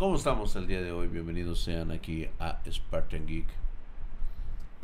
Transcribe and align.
¿Cómo 0.00 0.16
estamos 0.16 0.56
el 0.56 0.66
día 0.66 0.80
de 0.80 0.92
hoy? 0.92 1.08
Bienvenidos 1.08 1.62
sean 1.62 1.90
aquí 1.90 2.26
a 2.38 2.58
Spartan 2.66 3.26
Geek. 3.26 3.44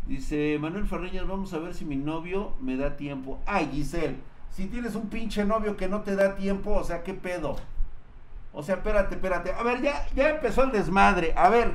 Dice 0.07 0.59
Manuel 0.61 0.85
Farreñas, 0.85 1.27
vamos 1.27 1.55
a 1.55 1.59
ver 1.59 1.73
si 1.73 1.87
mi 1.87 1.97
novio 1.97 2.53
me 2.61 2.77
da 2.77 2.99
tiempo. 2.99 3.41
Ay, 3.47 3.71
Giselle, 3.73 4.19
si 4.51 4.67
tienes 4.67 4.95
un 4.95 5.09
pinche 5.09 5.43
novio 5.47 5.75
que 5.75 5.89
no 5.89 6.03
te 6.03 6.17
da 6.17 6.37
tiempo, 6.37 6.75
o 6.75 6.85
sea, 6.85 7.03
¿qué 7.03 7.15
pedo? 7.15 7.57
O 8.53 8.63
sea, 8.63 8.75
espérate, 8.75 9.15
espérate. 9.15 9.55
A 9.55 9.63
ver, 9.63 9.81
ya, 9.81 10.07
ya 10.15 10.29
empezó 10.29 10.65
el 10.65 10.73
desmadre. 10.73 11.33
A 11.35 11.49
ver, 11.49 11.73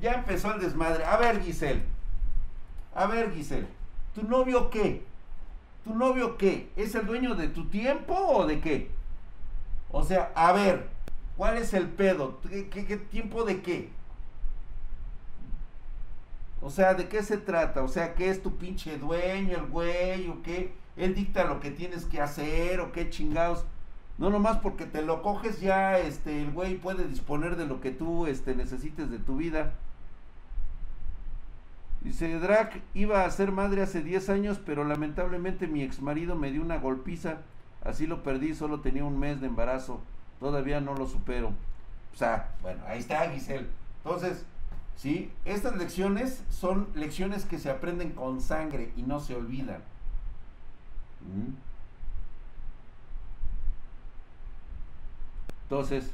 ya 0.00 0.12
empezó 0.12 0.54
el 0.54 0.60
desmadre. 0.60 1.04
A 1.04 1.16
ver, 1.16 1.42
Giselle. 1.42 1.82
A 2.94 3.06
ver, 3.06 3.32
Giselle. 3.32 3.66
¿Tu 4.14 4.22
novio 4.22 4.70
qué? 4.70 5.04
¿Tu 5.82 5.92
novio 5.92 6.38
qué? 6.38 6.70
¿Es 6.76 6.94
el 6.94 7.06
dueño 7.06 7.34
de 7.34 7.48
tu 7.48 7.64
tiempo 7.64 8.14
o 8.14 8.46
de 8.46 8.60
qué? 8.60 8.88
O 9.90 10.04
sea, 10.04 10.30
a 10.36 10.52
ver, 10.52 10.92
¿cuál 11.36 11.56
es 11.58 11.74
el 11.74 11.88
pedo? 11.88 12.40
¿Qué, 12.42 12.68
qué 12.68 12.96
tiempo 12.96 13.44
de 13.44 13.62
qué? 13.62 13.90
O 16.62 16.70
sea, 16.70 16.94
¿de 16.94 17.08
qué 17.08 17.22
se 17.24 17.38
trata? 17.38 17.82
O 17.82 17.88
sea, 17.88 18.14
¿qué 18.14 18.30
es 18.30 18.42
tu 18.42 18.56
pinche 18.56 18.96
dueño, 18.96 19.56
el 19.56 19.66
güey, 19.66 20.28
o 20.28 20.42
qué? 20.42 20.72
Él 20.96 21.14
dicta 21.14 21.44
lo 21.44 21.58
que 21.58 21.72
tienes 21.72 22.04
que 22.04 22.20
hacer, 22.20 22.80
o 22.80 22.92
qué 22.92 23.10
chingados. 23.10 23.64
No 24.18 24.30
nomás 24.30 24.58
porque 24.58 24.86
te 24.86 25.02
lo 25.02 25.22
coges 25.22 25.60
ya, 25.60 25.98
este, 25.98 26.40
el 26.40 26.52
güey 26.52 26.76
puede 26.76 27.08
disponer 27.08 27.56
de 27.56 27.66
lo 27.66 27.80
que 27.80 27.90
tú, 27.90 28.26
este, 28.26 28.54
necesites 28.54 29.10
de 29.10 29.18
tu 29.18 29.36
vida. 29.36 29.74
Dice, 32.02 32.38
Drac, 32.38 32.80
iba 32.94 33.24
a 33.24 33.30
ser 33.30 33.50
madre 33.50 33.82
hace 33.82 34.02
10 34.02 34.28
años, 34.28 34.60
pero 34.64 34.84
lamentablemente 34.84 35.66
mi 35.66 35.82
ex 35.82 36.00
marido 36.00 36.36
me 36.36 36.52
dio 36.52 36.62
una 36.62 36.78
golpiza. 36.78 37.38
Así 37.84 38.06
lo 38.06 38.22
perdí, 38.22 38.54
solo 38.54 38.80
tenía 38.80 39.04
un 39.04 39.18
mes 39.18 39.40
de 39.40 39.48
embarazo. 39.48 40.00
Todavía 40.42 40.80
no 40.80 40.94
lo 40.94 41.06
supero. 41.06 41.52
O 42.12 42.16
sea, 42.16 42.50
bueno, 42.62 42.82
ahí 42.88 42.98
está 42.98 43.30
Giselle. 43.30 43.68
Entonces, 44.04 44.44
¿sí? 44.96 45.32
Estas 45.44 45.76
lecciones 45.76 46.42
son 46.50 46.88
lecciones 46.96 47.44
que 47.44 47.60
se 47.60 47.70
aprenden 47.70 48.10
con 48.10 48.40
sangre 48.40 48.92
y 48.96 49.02
no 49.02 49.20
se 49.20 49.36
olvidan. 49.36 49.80
¿Mm? 51.20 51.54
Entonces, 55.62 56.10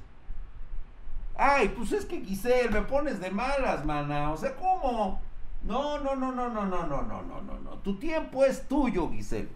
ay, 1.34 1.70
pues 1.70 1.92
es 1.92 2.04
que 2.04 2.20
Giselle, 2.20 2.68
me 2.68 2.82
pones 2.82 3.20
de 3.20 3.30
malas, 3.30 3.82
mana. 3.86 4.30
O 4.30 4.36
sea, 4.36 4.54
¿cómo? 4.56 5.22
No, 5.62 6.00
no, 6.00 6.14
no, 6.14 6.32
no, 6.32 6.50
no, 6.50 6.66
no, 6.66 6.86
no, 6.86 7.02
no, 7.02 7.22
no, 7.22 7.40
no, 7.40 7.58
no. 7.60 7.70
Tu 7.78 7.98
tiempo 7.98 8.44
es 8.44 8.68
tuyo, 8.68 9.08
Giselle. 9.10 9.48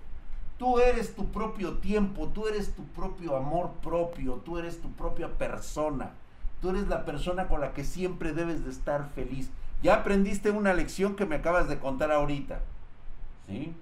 Tú 0.63 0.79
eres 0.79 1.17
tu 1.17 1.27
propio 1.33 1.79
tiempo, 1.79 2.29
tú 2.29 2.47
eres 2.47 2.73
tu 2.77 2.85
propio 2.85 3.37
amor 3.37 3.73
propio, 3.83 4.35
tú 4.35 4.59
eres 4.59 4.81
tu 4.81 4.93
propia 4.93 5.37
persona. 5.37 6.13
Tú 6.61 6.71
eres 6.71 6.87
la 6.87 7.05
persona 7.05 7.49
con 7.49 7.61
la 7.61 7.73
que 7.73 7.83
siempre 7.83 8.33
debes 8.33 8.65
de 8.65 8.71
estar 8.71 9.09
feliz. 9.09 9.51
Ya 9.83 9.97
aprendiste 9.97 10.53
una 10.53 10.73
lección 10.73 11.17
que 11.17 11.27
me 11.27 11.35
acabas 11.35 11.69
de 11.69 11.81
contar 11.81 12.13
ahorita. 12.13 12.61
¿Sí? 13.49 13.75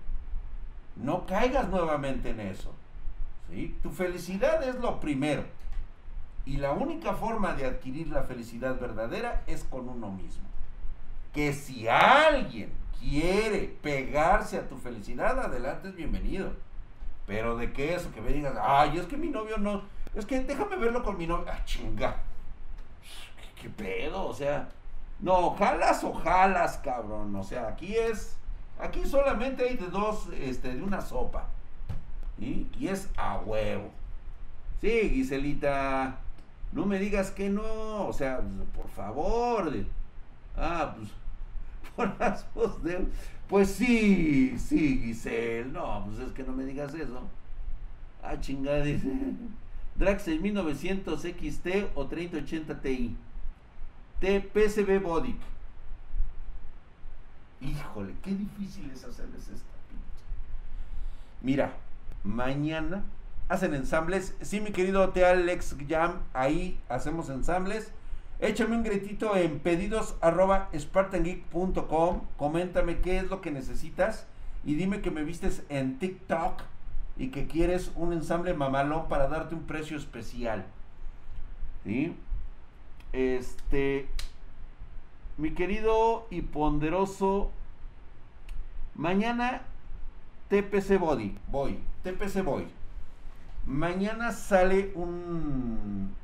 No 0.97 1.27
caigas 1.27 1.69
nuevamente 1.69 2.31
en 2.31 2.41
eso. 2.41 2.73
¿Sí? 3.51 3.77
Tu 3.83 3.91
felicidad 3.91 4.67
es 4.67 4.77
lo 4.77 5.01
primero. 5.01 5.45
Y 6.47 6.57
la 6.57 6.73
única 6.73 7.13
forma 7.13 7.53
de 7.53 7.67
adquirir 7.67 8.09
la 8.09 8.23
felicidad 8.23 8.81
verdadera 8.81 9.43
es 9.47 9.65
con 9.65 9.87
uno 9.87 10.11
mismo 10.11 10.49
que 11.35 11.53
si 11.53 11.87
alguien 11.89 12.73
quiere 12.99 13.77
pegarse 13.83 14.57
a 14.57 14.67
tu 14.67 14.79
felicidad, 14.79 15.39
adelante 15.39 15.89
es 15.89 15.95
bienvenido. 15.95 16.55
Pero 17.31 17.57
de 17.57 17.73
qué 17.73 17.95
eso, 17.95 18.11
que 18.13 18.21
me 18.21 18.33
digas, 18.33 18.55
ay, 18.61 18.99
es 18.99 19.07
que 19.07 19.17
mi 19.17 19.29
novio 19.29 19.57
no, 19.57 19.85
es 20.17 20.27
que 20.27 20.41
déjame 20.41 20.75
verlo 20.75 21.01
con 21.05 21.17
mi 21.17 21.29
novio, 21.29 21.47
ah, 21.49 21.65
chinga, 21.65 22.17
¿Qué, 23.55 23.71
pedo, 23.71 24.27
o 24.27 24.35
sea, 24.35 24.69
no, 25.21 25.55
jalas 25.55 26.03
o 26.03 26.13
jalas, 26.13 26.79
cabrón, 26.79 27.33
o 27.37 27.45
sea, 27.45 27.69
aquí 27.69 27.95
es, 27.95 28.37
aquí 28.81 29.07
solamente 29.07 29.63
hay 29.63 29.77
de 29.77 29.87
dos, 29.87 30.29
este, 30.33 30.75
de 30.75 30.83
una 30.83 31.01
sopa, 31.01 31.47
y 32.37 32.67
es 32.89 33.09
a 33.17 33.37
huevo. 33.37 33.93
Sí, 34.81 35.11
Giselita, 35.11 36.17
no 36.73 36.85
me 36.85 36.99
digas 36.99 37.31
que 37.31 37.49
no, 37.49 38.09
o 38.09 38.13
sea, 38.13 38.41
por 38.75 38.89
favor, 38.89 39.73
ah, 40.57 40.97
pues 41.95 42.71
Pues 43.51 43.69
sí, 43.73 44.57
sí, 44.59 45.03
Giselle. 45.05 45.73
No, 45.73 46.05
pues 46.07 46.21
es 46.21 46.33
que 46.33 46.45
no 46.45 46.53
me 46.53 46.65
digas 46.65 46.95
eso. 46.95 47.21
Ah, 48.23 48.39
chingada, 48.41 48.85
dice. 48.85 49.11
Drax 49.97 50.23
6900 50.23 51.21
XT 51.21 51.67
o 51.97 52.07
3080 52.07 52.81
Ti. 52.81 53.17
TPCB 54.21 55.03
Bodic. 55.03 55.37
Híjole, 57.61 58.15
qué 58.23 58.31
difícil 58.31 58.89
es 58.91 59.03
hacerles 59.05 59.43
esta 59.43 59.75
pinche. 59.89 60.25
Mira, 61.43 61.75
mañana 62.23 63.03
hacen 63.49 63.75
ensambles. 63.75 64.37
Sí, 64.43 64.61
mi 64.61 64.71
querido 64.71 65.09
Tealex 65.11 65.75
Jam, 65.89 66.21
ahí 66.35 66.81
hacemos 66.89 67.29
ensambles. 67.29 67.91
Échame 68.41 68.75
un 68.77 68.83
gritito 68.83 69.37
en 69.37 69.59
pedidos. 69.59 70.17
Coméntame 72.37 72.99
qué 73.01 73.19
es 73.19 73.29
lo 73.29 73.41
que 73.41 73.51
necesitas. 73.51 74.27
Y 74.65 74.75
dime 74.75 75.03
que 75.03 75.11
me 75.11 75.25
vistes 75.25 75.63
en 75.69 75.99
TikTok 75.99 76.63
y 77.19 77.29
que 77.29 77.47
quieres 77.47 77.93
un 77.97 78.15
ensamble 78.15 78.55
mamalón 78.55 79.09
para 79.09 79.29
darte 79.29 79.55
un 79.55 79.65
precio 79.65 79.97
especial. 79.97 80.65
¿Sí? 81.85 82.17
Este. 83.13 84.09
Mi 85.37 85.53
querido 85.53 86.27
y 86.31 86.41
ponderoso. 86.41 87.51
Mañana 88.95 89.63
TPC 90.49 90.99
Body. 90.99 91.37
Voy. 91.49 91.79
TPC 92.03 92.43
Boy. 92.43 92.67
Mañana 93.67 94.33
sale 94.33 94.93
un 94.95 96.15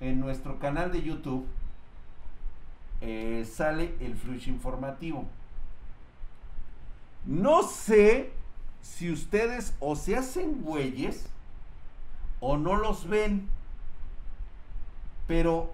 en 0.00 0.20
nuestro 0.20 0.58
canal 0.58 0.90
de 0.92 1.02
YouTube 1.02 1.46
eh, 3.00 3.46
sale 3.50 3.94
el 4.00 4.16
flush 4.16 4.48
informativo. 4.48 5.24
No 7.26 7.62
sé 7.62 8.32
si 8.82 9.10
ustedes 9.12 9.74
o 9.80 9.96
se 9.96 10.16
hacen 10.16 10.62
güeyes 10.62 11.26
o 12.40 12.56
no 12.56 12.76
los 12.76 13.08
ven, 13.08 13.48
pero 15.26 15.72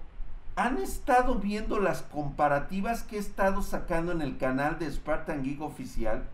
han 0.56 0.78
estado 0.78 1.36
viendo 1.36 1.78
las 1.78 2.02
comparativas 2.02 3.02
que 3.02 3.16
he 3.16 3.20
estado 3.20 3.62
sacando 3.62 4.12
en 4.12 4.22
el 4.22 4.38
canal 4.38 4.78
de 4.78 4.90
Spartan 4.90 5.44
Geek 5.44 5.60
Oficial 5.60 6.24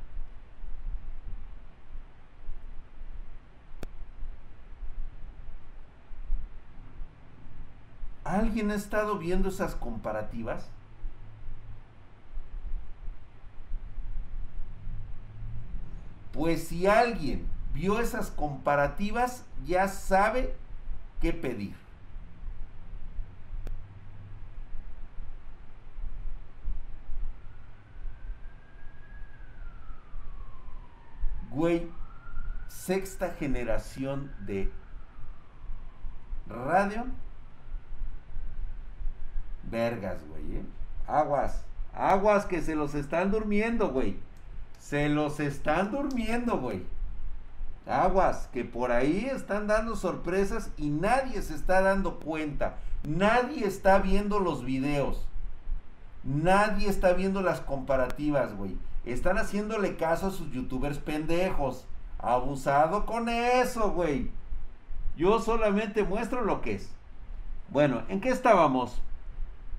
¿Alguien 8.32 8.70
ha 8.70 8.76
estado 8.76 9.19
viendo 9.19 9.50
esas 9.50 9.75
comparativas? 9.75 10.66
Pues 16.32 16.69
si 16.69 16.87
alguien 16.87 17.47
vio 17.75 18.00
esas 18.00 18.31
comparativas, 18.31 19.44
ya 19.66 19.87
sabe 19.87 20.56
qué 21.20 21.34
pedir. 21.34 21.75
Güey, 31.50 31.87
sexta 32.66 33.34
generación 33.34 34.32
de 34.47 34.72
radio 36.47 37.04
Vergas, 39.72 40.19
güey. 40.28 40.58
¿eh? 40.58 40.64
Aguas. 41.08 41.64
Aguas 41.94 42.44
que 42.44 42.60
se 42.60 42.76
los 42.76 42.94
están 42.94 43.30
durmiendo, 43.30 43.88
güey. 43.88 44.19
Se 44.78 45.08
los 45.08 45.40
están 45.40 45.90
durmiendo, 45.90 46.58
güey. 46.58 46.84
Aguas, 47.86 48.48
que 48.52 48.64
por 48.64 48.92
ahí 48.92 49.28
están 49.32 49.66
dando 49.66 49.96
sorpresas 49.96 50.70
y 50.76 50.90
nadie 50.90 51.40
se 51.40 51.54
está 51.54 51.80
dando 51.80 52.20
cuenta. 52.20 52.76
Nadie 53.02 53.66
está 53.66 53.98
viendo 53.98 54.38
los 54.38 54.62
videos. 54.62 55.26
Nadie 56.22 56.88
está 56.88 57.14
viendo 57.14 57.40
las 57.40 57.60
comparativas, 57.60 58.54
güey. 58.54 58.76
Están 59.06 59.38
haciéndole 59.38 59.96
caso 59.96 60.26
a 60.26 60.30
sus 60.30 60.52
youtubers 60.52 60.98
pendejos. 60.98 61.86
Abusado 62.19 63.06
con 63.06 63.30
eso, 63.30 63.90
güey. 63.92 64.30
Yo 65.16 65.40
solamente 65.40 66.04
muestro 66.04 66.42
lo 66.44 66.60
que 66.60 66.74
es. 66.74 66.90
Bueno, 67.70 68.02
¿en 68.08 68.20
qué 68.20 68.28
estábamos? 68.28 69.00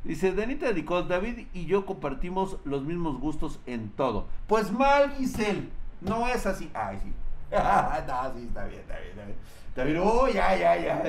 Dice, 0.03 0.33
Danita 0.33 0.67
dedicó, 0.67 1.03
David 1.03 1.47
y 1.53 1.65
yo 1.65 1.85
compartimos 1.85 2.57
los 2.65 2.83
mismos 2.83 3.19
gustos 3.19 3.59
en 3.65 3.89
todo. 3.89 4.27
Pues 4.47 4.71
mal, 4.71 5.11
Giselle. 5.15 5.69
No 6.01 6.27
es 6.27 6.45
así. 6.45 6.69
Ay, 6.73 6.99
sí. 7.01 7.13
está 7.51 8.31
bien, 8.33 8.47
está 8.47 8.65
bien, 8.65 8.81
está 8.81 8.95
bien. 8.95 9.35
Está 9.69 9.83
bien. 9.85 10.01
Oh, 10.03 10.27
ya, 10.27 10.55
ya, 10.57 10.77
ya. 10.77 11.03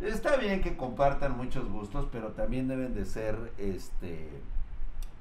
Está 0.00 0.36
bien 0.36 0.60
que 0.62 0.76
compartan 0.76 1.36
muchos 1.36 1.68
gustos, 1.68 2.08
pero 2.10 2.28
también 2.28 2.66
deben 2.66 2.94
de 2.94 3.04
ser, 3.04 3.52
este, 3.58 4.28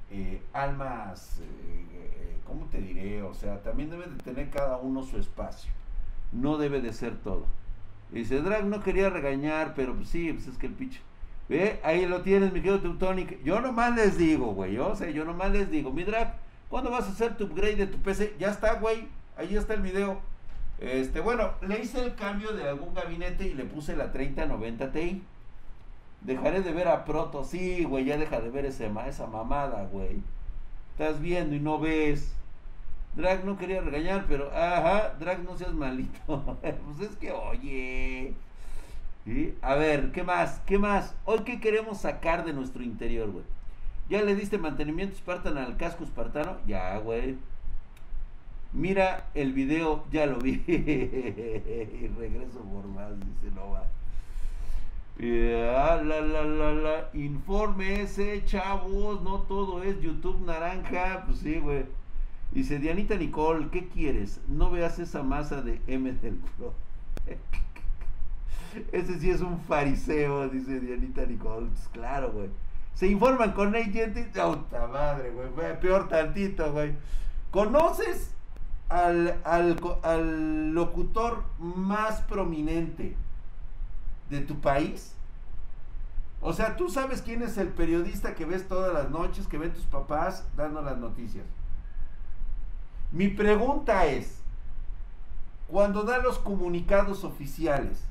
eh, 0.10 0.42
almas, 0.54 1.40
eh, 1.42 1.86
eh, 1.94 2.38
¿cómo 2.46 2.66
te 2.68 2.80
diré? 2.80 3.22
O 3.22 3.34
sea, 3.34 3.62
también 3.62 3.90
deben 3.90 4.18
de 4.18 4.24
tener 4.24 4.50
cada 4.50 4.78
uno 4.78 5.04
su 5.04 5.18
espacio. 5.18 5.72
No 6.32 6.58
debe 6.58 6.82
de 6.82 6.94
ser 6.94 7.18
todo. 7.18 7.46
Dice, 8.12 8.42
Drag 8.42 8.66
no 8.66 8.82
quería 8.82 9.10
regañar, 9.10 9.74
pero 9.76 9.94
pues 9.96 10.10
sí, 10.10 10.34
pues 10.34 10.48
es 10.48 10.58
que 10.58 10.68
el 10.68 10.74
pinche. 10.74 11.02
Ve, 11.50 11.80
ahí 11.84 12.06
lo 12.06 12.22
tienes, 12.22 12.54
mi 12.54 12.62
querido 12.62 12.80
Teutonic. 12.80 13.44
Yo 13.44 13.60
nomás 13.60 13.96
les 13.96 14.20
digo, 14.20 14.54
güey. 14.54 14.74
Yo 14.74 14.96
sé, 14.96 15.14
yo 15.14 15.26
nomás 15.26 15.52
les 15.52 15.72
digo, 15.72 15.92
mi 15.92 16.04
Drag, 16.04 16.36
¿cuándo 16.70 16.92
vas 16.92 17.08
a 17.08 17.12
hacer 17.12 17.36
tu 17.38 17.46
upgrade 17.46 17.76
de 17.76 17.88
tu 17.88 17.98
PC? 17.98 18.36
Ya 18.40 18.50
está, 18.52 18.76
güey. 18.76 19.08
Ahí 19.36 19.58
está 19.58 19.74
el 19.74 19.82
video. 19.82 20.20
Este, 20.80 21.20
bueno, 21.20 21.54
le 21.62 21.80
hice 21.80 22.06
el 22.06 22.14
cambio 22.16 22.54
de 22.54 22.70
algún 22.70 22.94
gabinete 22.94 23.48
y 23.48 23.56
le 23.56 23.66
puse 23.66 23.96
la 23.96 24.12
3090 24.12 24.92
Ti. 24.92 25.24
Dejaré 26.22 26.62
de 26.62 26.72
ver 26.72 26.88
a 26.88 27.04
Proto. 27.04 27.44
Sí, 27.44 27.84
güey, 27.84 28.06
ya 28.06 28.18
deja 28.18 28.40
de 28.40 28.50
ver 28.52 28.66
ese, 28.66 28.92
esa 29.08 29.26
mamada, 29.26 29.86
güey. 29.92 30.22
Estás 30.92 31.20
viendo 31.20 31.56
y 31.56 31.60
no 31.60 31.80
ves. 31.80 32.32
Drag 33.16 33.44
no 33.44 33.58
quería 33.58 33.82
regañar, 33.82 34.26
pero 34.28 34.52
ajá, 34.54 35.16
Drag 35.20 35.44
no 35.44 35.58
seas 35.58 35.74
malito. 35.74 36.58
pues 36.62 37.10
es 37.10 37.16
que, 37.18 37.32
oye. 37.32 38.36
A 39.62 39.76
ver, 39.76 40.12
¿qué 40.12 40.24
más? 40.24 40.60
¿Qué 40.66 40.80
más? 40.80 41.16
Hoy, 41.26 41.40
¿qué 41.46 41.60
queremos 41.60 42.00
sacar 42.00 42.46
de 42.46 42.54
nuestro 42.54 42.82
interior, 42.82 43.30
güey? 43.30 43.46
¿Ya 44.10 44.24
le 44.24 44.36
diste 44.36 44.58
mantenimiento 44.58 45.18
Spartan 45.18 45.58
al 45.58 45.78
casco 45.78 46.04
espartano? 46.04 46.58
Ya, 46.66 46.98
güey. 46.98 47.38
Mira 48.74 49.28
el 49.36 49.54
video, 49.54 50.04
ya 50.12 50.26
lo 50.26 50.40
vi. 50.40 50.64
y 50.68 52.08
regreso 52.20 52.60
por 52.60 52.88
más, 52.88 53.12
dice 53.20 53.54
Nova. 53.54 53.84
la, 55.18 56.22
la, 56.22 56.44
la, 56.44 56.74
la. 56.74 57.10
Informe 57.14 58.02
ese, 58.02 58.44
chavos. 58.46 59.22
No 59.22 59.42
todo 59.42 59.84
es 59.84 60.02
YouTube 60.02 60.44
naranja. 60.44 61.26
Pues 61.28 61.40
sí, 61.40 61.60
güey. 61.60 61.86
Dice 62.52 62.80
Dianita 62.80 63.16
Nicole, 63.16 63.70
¿qué 63.70 63.90
quieres? 63.90 64.42
No 64.48 64.72
veas 64.72 64.98
esa 64.98 65.22
masa 65.22 65.62
de 65.62 65.80
M 65.86 66.12
del 66.14 66.40
Pro. 66.58 66.74
Ese 68.92 69.20
sí 69.20 69.30
es 69.30 69.42
un 69.42 69.60
fariseo, 69.62 70.50
dice 70.50 70.80
Dianita 70.80 71.26
Nicole. 71.26 71.68
Pues 71.68 71.88
claro, 71.90 72.32
güey. 72.32 72.50
Se 72.94 73.08
informan 73.08 73.54
con 73.54 73.72
Nate 73.72 73.92
Gentil. 73.92 74.26
¡Puta 74.26 74.88
madre, 74.88 75.32
güey! 75.32 75.80
Peor 75.80 76.08
tantito, 76.10 76.72
güey. 76.72 76.94
¿Conoces 77.52 78.34
al, 78.90 79.40
al 79.44 80.72
locutor 80.74 81.44
más 81.60 82.22
prominente 82.22 83.16
de 84.30 84.42
tu 84.42 84.60
país? 84.60 85.16
O 86.42 86.54
sea, 86.54 86.78
tú 86.78 86.90
sabes 86.90 87.22
quién 87.22 87.42
es 87.42 87.58
el 87.58 87.70
periodista 87.70 88.36
que 88.36 88.46
ves 88.46 88.68
todas 88.68 88.94
las 88.94 89.10
noches, 89.10 89.48
que 89.48 89.58
ven 89.58 89.74
tus 89.74 89.86
papás 89.86 90.46
dando 90.56 90.82
las 90.82 90.98
noticias. 90.98 91.46
Mi 93.12 93.28
pregunta 93.28 94.06
es, 94.06 94.40
cuando 95.68 96.04
da 96.04 96.20
los 96.20 96.40
comunicados 96.40 97.24
oficiales, 97.24 98.04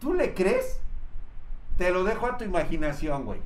¿tú 0.00 0.14
le 0.14 0.34
crees? 0.34 0.80
Te 1.76 1.90
lo 1.90 2.04
dejo 2.04 2.26
a 2.26 2.36
tu 2.36 2.44
imaginación, 2.44 3.24
güey. 3.24 3.40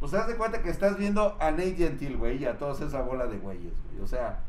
Pues 0.00 0.14
haz 0.14 0.28
de 0.28 0.36
cuenta 0.36 0.62
que 0.62 0.70
estás 0.70 0.96
viendo 0.96 1.36
a 1.40 1.50
Nate 1.50 1.74
Gentil, 1.74 2.16
güey, 2.16 2.38
y 2.38 2.46
a 2.46 2.58
toda 2.58 2.72
esa 2.84 3.02
bola 3.02 3.26
de 3.26 3.38
güeyes, 3.38 3.74
güey. 3.90 4.02
O 4.02 4.06
sea, 4.06 4.40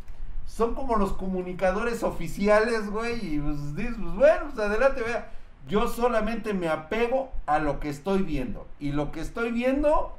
son 0.45 0.75
como 0.75 0.95
los 0.95 1.13
comunicadores 1.13 2.03
oficiales, 2.03 2.89
güey, 2.89 3.35
y 3.35 3.39
pues 3.39 3.75
dices, 3.75 3.95
pues 3.99 4.15
bueno, 4.15 4.45
pues 4.53 4.59
adelante, 4.59 5.01
vea. 5.01 5.31
Yo 5.67 5.87
solamente 5.87 6.53
me 6.53 6.67
apego 6.67 7.31
a 7.45 7.59
lo 7.59 7.79
que 7.79 7.89
estoy 7.89 8.23
viendo. 8.23 8.67
Y 8.79 8.91
lo 8.91 9.11
que 9.11 9.21
estoy 9.21 9.51
viendo 9.51 10.15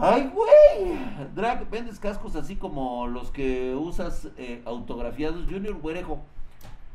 Ay, 0.00 0.30
güey. 0.32 0.98
Drag, 1.34 1.68
vendes 1.70 2.00
cascos 2.00 2.34
así 2.36 2.56
como 2.56 3.06
los 3.06 3.30
que 3.30 3.74
usas 3.74 4.28
eh, 4.36 4.62
autografiados. 4.64 5.46
Junior 5.48 5.74
Güerejo. 5.74 6.20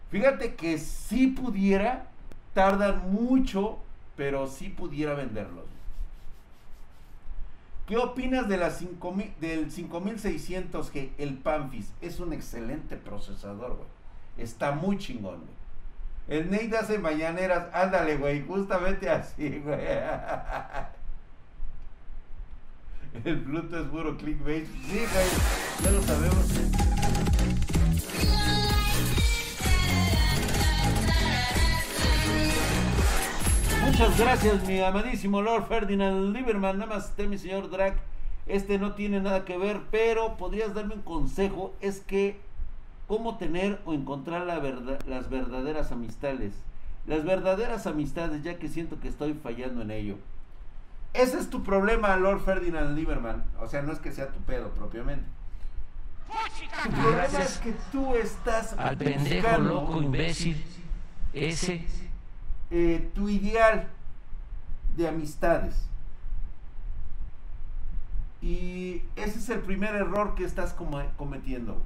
Fíjate 0.09 0.56
que 0.56 0.77
si 0.77 1.27
pudiera, 1.27 2.07
tardan 2.53 3.11
mucho, 3.11 3.79
pero 4.15 4.47
si 4.47 4.69
pudiera 4.69 5.13
venderlos. 5.13 5.65
¿Qué 7.88 7.97
opinas 7.97 8.47
de 8.47 8.57
la 8.57 8.69
5000, 8.69 9.33
del 9.39 9.71
5600G, 9.71 11.09
el 11.17 11.38
Panfis? 11.38 11.91
Es 12.01 12.19
un 12.19 12.33
excelente 12.33 12.97
procesador, 12.97 13.77
güey. 13.77 13.88
Está 14.38 14.71
muy 14.71 14.97
chingón, 14.97 15.39
güey. 15.39 16.39
El 16.39 16.51
Nate 16.51 16.77
hace 16.77 17.00
mañaneras, 17.00 17.73
ándale, 17.73 18.17
güey, 18.17 18.45
justamente 18.45 19.09
así, 19.09 19.59
güey. 19.65 19.79
El 23.23 23.41
Pluto 23.41 23.79
es 23.79 23.88
puro 23.88 24.15
clickbait. 24.17 24.67
Sí, 24.67 25.01
ya 25.83 25.91
lo 25.91 26.01
sabemos. 26.03 26.58
Muchas 34.00 34.18
gracias, 34.18 34.66
mi 34.66 34.80
amadísimo 34.80 35.42
Lord 35.42 35.68
Ferdinand 35.68 36.34
Lieberman. 36.34 36.78
Nada 36.78 36.96
más, 36.96 37.12
mi 37.18 37.38
señor 37.38 37.69
Drag. 37.69 37.98
Este 38.48 38.80
no 38.80 38.94
tiene 38.94 39.19
nada 39.19 39.44
que 39.44 39.57
ver, 39.57 39.81
pero 39.92 40.38
podrías 40.38 40.74
darme 40.74 40.94
un 40.96 41.01
consejo. 41.01 41.74
Es 41.81 42.00
que, 42.00 42.40
¿cómo 43.10 43.38
tener 43.38 43.81
o 43.84 43.94
encontrar 43.94 44.46
la 44.46 44.60
verdad, 44.60 45.01
las 45.06 45.30
verdaderas 45.30 45.92
amistades? 45.92 46.54
Las 47.07 47.25
verdaderas 47.25 47.88
amistades, 47.88 48.42
ya 48.42 48.57
que 48.57 48.69
siento 48.69 49.01
que 49.01 49.10
estoy 49.10 49.34
fallando 49.34 49.81
en 49.81 49.92
ello. 49.92 50.16
Ese 51.13 51.38
es 51.38 51.50
tu 51.50 51.63
problema, 51.63 52.16
Lord 52.16 52.46
Ferdinand 52.46 52.98
Lieberman. 52.98 53.44
O 53.60 53.68
sea, 53.68 53.81
no 53.81 53.92
es 53.92 54.00
que 54.00 54.13
sea 54.13 54.30
tu 54.30 54.40
pedo 54.40 54.69
propiamente. 54.69 55.25
Tu 56.84 56.90
problema 56.90 57.44
es 57.44 57.57
que 57.57 57.74
tú 57.92 58.16
estás 58.16 58.75
al 58.78 58.96
pendejo 58.96 59.57
loco 59.57 60.01
imbécil 60.01 60.63
ese 61.34 61.86
eh, 62.71 63.10
tu 63.13 63.30
ideal 63.30 63.88
de 64.95 65.07
amistades. 65.07 65.89
Y 68.42 69.04
ese 69.16 69.39
es 69.39 69.50
el 69.50 69.60
primer 69.60 69.95
error 69.95 70.36
que 70.36 70.45
estás 70.45 70.74
cometiendo. 71.18 71.81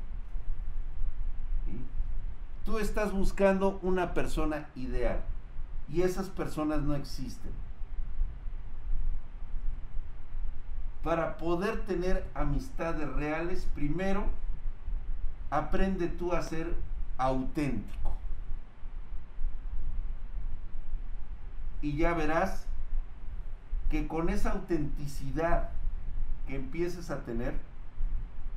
Tú 2.65 2.80
estás 2.80 3.12
buscando 3.12 3.80
una 3.81 4.13
persona 4.13 4.69
ideal 4.75 5.21
y 5.89 6.03
esas 6.03 6.30
personas 6.30 6.81
no 6.81 6.95
existen. 6.95 7.51
Para 11.03 11.38
poder 11.38 11.86
tener 11.86 12.25
amistades 12.34 13.10
reales, 13.10 13.67
primero 13.75 14.25
aprende 15.50 16.07
tú 16.07 16.31
a 16.31 16.41
ser 16.41 16.74
auténtico. 17.17 18.12
Y 21.83 21.97
ya 21.97 22.13
verás 22.13 22.65
que 23.91 24.07
con 24.07 24.29
esa 24.29 24.53
autenticidad 24.53 25.69
que 26.47 26.55
empieces 26.55 27.11
a 27.11 27.23
tener, 27.25 27.53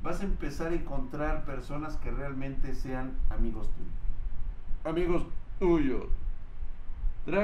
vas 0.01 0.21
a 0.21 0.23
empezar 0.23 0.71
a 0.71 0.75
encontrar 0.75 1.45
personas 1.45 1.97
que 1.97 2.09
realmente 2.09 2.73
sean 2.73 3.17
amigos 3.29 3.69
tuyos. 3.69 3.91
Amigos 4.85 5.25
tuyos. 5.59 6.05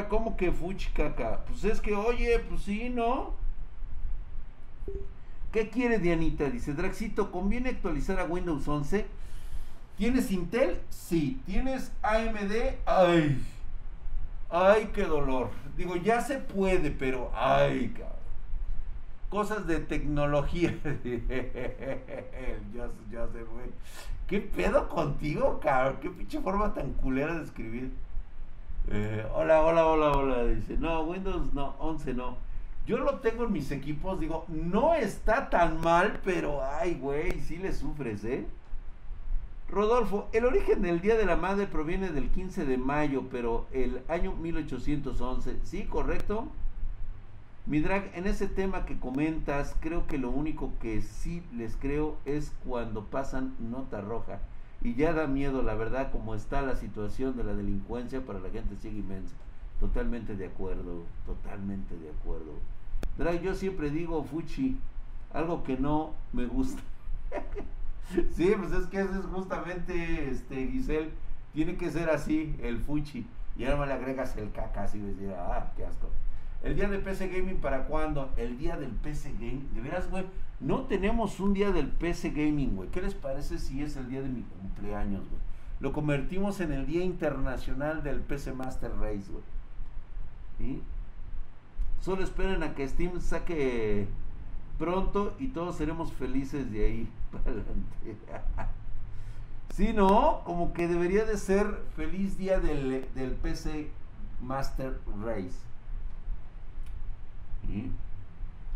¿Cómo 0.09 0.37
que 0.37 0.53
fuchi 0.53 0.89
caca? 0.91 1.43
Pues 1.45 1.65
es 1.65 1.81
que, 1.81 1.93
oye, 1.93 2.39
pues 2.39 2.61
sí, 2.61 2.89
¿no? 2.89 3.33
¿Qué 5.51 5.69
quiere 5.69 5.99
Dianita? 5.99 6.49
Dice 6.49 6.73
Draxito, 6.73 7.31
¿conviene 7.31 7.69
actualizar 7.69 8.19
a 8.19 8.23
Windows 8.23 8.65
11? 8.67 9.05
¿Tienes 9.97 10.31
Intel? 10.31 10.79
Sí. 10.89 11.41
¿Tienes 11.45 11.91
AMD? 12.01 12.77
Ay. 12.85 13.43
Ay, 14.55 14.91
qué 14.93 15.03
dolor. 15.03 15.49
Digo, 15.75 15.95
ya 15.95 16.21
se 16.21 16.37
puede, 16.37 16.91
pero 16.91 17.31
ay, 17.33 17.87
cabrón. 17.89 18.13
Cosas 19.29 19.65
de 19.65 19.79
tecnología. 19.79 20.77
ya, 22.71 22.87
ya 23.11 23.27
se 23.29 23.45
fue. 23.45 23.71
¿Qué 24.27 24.41
pedo 24.41 24.89
contigo, 24.89 25.59
cabrón? 25.59 25.97
¿Qué 26.01 26.11
pinche 26.11 26.39
forma 26.39 26.71
tan 26.75 26.93
culera 26.93 27.33
de 27.33 27.43
escribir? 27.43 27.93
Eh, 28.91 29.25
hola, 29.33 29.63
hola, 29.63 29.87
hola, 29.87 30.11
hola. 30.11 30.45
Dice, 30.45 30.77
no, 30.77 31.01
Windows 31.01 31.51
no, 31.55 31.73
11 31.79 32.13
no. 32.13 32.37
Yo 32.85 32.99
lo 32.99 33.15
tengo 33.21 33.45
en 33.45 33.53
mis 33.53 33.71
equipos, 33.71 34.19
digo, 34.19 34.45
no 34.49 34.93
está 34.93 35.49
tan 35.49 35.81
mal, 35.81 36.19
pero 36.23 36.63
ay, 36.63 36.93
güey, 37.01 37.39
sí 37.39 37.57
le 37.57 37.73
sufres, 37.73 38.23
¿eh? 38.23 38.45
Rodolfo, 39.69 40.27
el 40.33 40.45
origen 40.45 40.81
del 40.81 41.01
Día 41.01 41.15
de 41.15 41.25
la 41.25 41.35
Madre 41.35 41.65
proviene 41.65 42.11
del 42.11 42.29
15 42.29 42.65
de 42.65 42.77
mayo, 42.77 43.23
pero 43.31 43.65
el 43.71 44.01
año 44.07 44.33
1811, 44.33 45.57
¿sí? 45.63 45.83
¿Correcto? 45.85 46.47
Mi 47.65 47.79
drag, 47.79 48.11
en 48.13 48.27
ese 48.27 48.47
tema 48.47 48.85
que 48.85 48.99
comentas, 48.99 49.75
creo 49.79 50.05
que 50.05 50.17
lo 50.17 50.29
único 50.29 50.73
que 50.81 51.01
sí 51.01 51.41
les 51.55 51.77
creo 51.77 52.17
es 52.25 52.51
cuando 52.65 53.05
pasan 53.05 53.55
nota 53.57 54.01
roja. 54.01 54.39
Y 54.81 54.95
ya 54.95 55.13
da 55.13 55.27
miedo, 55.27 55.61
la 55.63 55.73
verdad, 55.73 56.11
como 56.11 56.35
está 56.35 56.61
la 56.61 56.75
situación 56.75 57.37
de 57.37 57.45
la 57.45 57.53
delincuencia 57.53 58.25
para 58.25 58.41
la 58.41 58.49
gente 58.49 58.75
sigue 58.75 58.99
inmensa. 58.99 59.33
Totalmente 59.79 60.35
de 60.35 60.47
acuerdo, 60.47 61.03
totalmente 61.25 61.97
de 61.97 62.09
acuerdo. 62.09 62.51
Drag, 63.17 63.41
yo 63.41 63.55
siempre 63.55 63.89
digo 63.89 64.23
Fuchi, 64.23 64.77
algo 65.33 65.63
que 65.63 65.77
no 65.77 66.11
me 66.33 66.45
gusta. 66.45 66.81
sí, 68.35 68.53
pues 68.57 68.71
es 68.71 68.87
que 68.87 69.01
eso 69.01 69.19
es 69.19 69.25
justamente, 69.25 70.29
este, 70.29 70.67
Giselle, 70.67 71.11
tiene 71.53 71.77
que 71.77 71.91
ser 71.91 72.09
así, 72.09 72.55
el 72.61 72.79
Fuchi. 72.79 73.25
Y 73.57 73.65
ahora 73.65 73.77
me 73.77 73.85
le 73.87 73.93
agregas 73.93 74.35
el 74.37 74.51
caca, 74.51 74.83
así 74.83 74.99
decir, 74.99 75.31
ah, 75.37 75.71
qué 75.75 75.85
asco. 75.85 76.09
El 76.63 76.75
día 76.75 76.87
del 76.87 77.01
PC 77.01 77.27
Gaming, 77.27 77.57
¿para 77.57 77.85
cuándo? 77.85 78.31
El 78.37 78.57
día 78.57 78.77
del 78.77 78.91
PC 78.91 79.33
Gaming. 79.33 79.69
De 79.75 79.81
veras, 79.81 80.09
güey, 80.09 80.25
no 80.59 80.83
tenemos 80.83 81.39
un 81.39 81.53
día 81.53 81.71
del 81.71 81.89
PC 81.89 82.31
Gaming, 82.31 82.75
güey. 82.75 82.89
¿Qué 82.89 83.01
les 83.01 83.13
parece 83.13 83.57
si 83.59 83.83
es 83.83 83.97
el 83.97 84.09
día 84.09 84.21
de 84.21 84.29
mi 84.29 84.41
cumpleaños, 84.43 85.21
güey? 85.29 85.41
Lo 85.79 85.91
convertimos 85.91 86.61
en 86.61 86.71
el 86.71 86.85
Día 86.85 87.03
Internacional 87.03 88.03
del 88.03 88.21
PC 88.21 88.53
Master 88.53 88.91
Race, 88.99 89.29
güey. 89.29 90.81
Solo 91.99 92.23
esperen 92.23 92.63
a 92.63 92.73
que 92.73 92.87
Steam 92.87 93.19
saque 93.19 94.07
pronto 94.77 95.35
y 95.39 95.49
todos 95.49 95.75
seremos 95.75 96.13
felices 96.13 96.71
de 96.71 96.85
ahí. 96.85 97.09
sí, 99.73 99.93
¿no? 99.93 100.41
Como 100.45 100.73
que 100.73 100.87
debería 100.87 101.25
de 101.25 101.37
ser 101.37 101.83
feliz 101.95 102.37
día 102.37 102.59
del, 102.59 103.07
del 103.13 103.31
PC 103.31 103.89
Master 104.41 104.99
Race. 105.23 105.59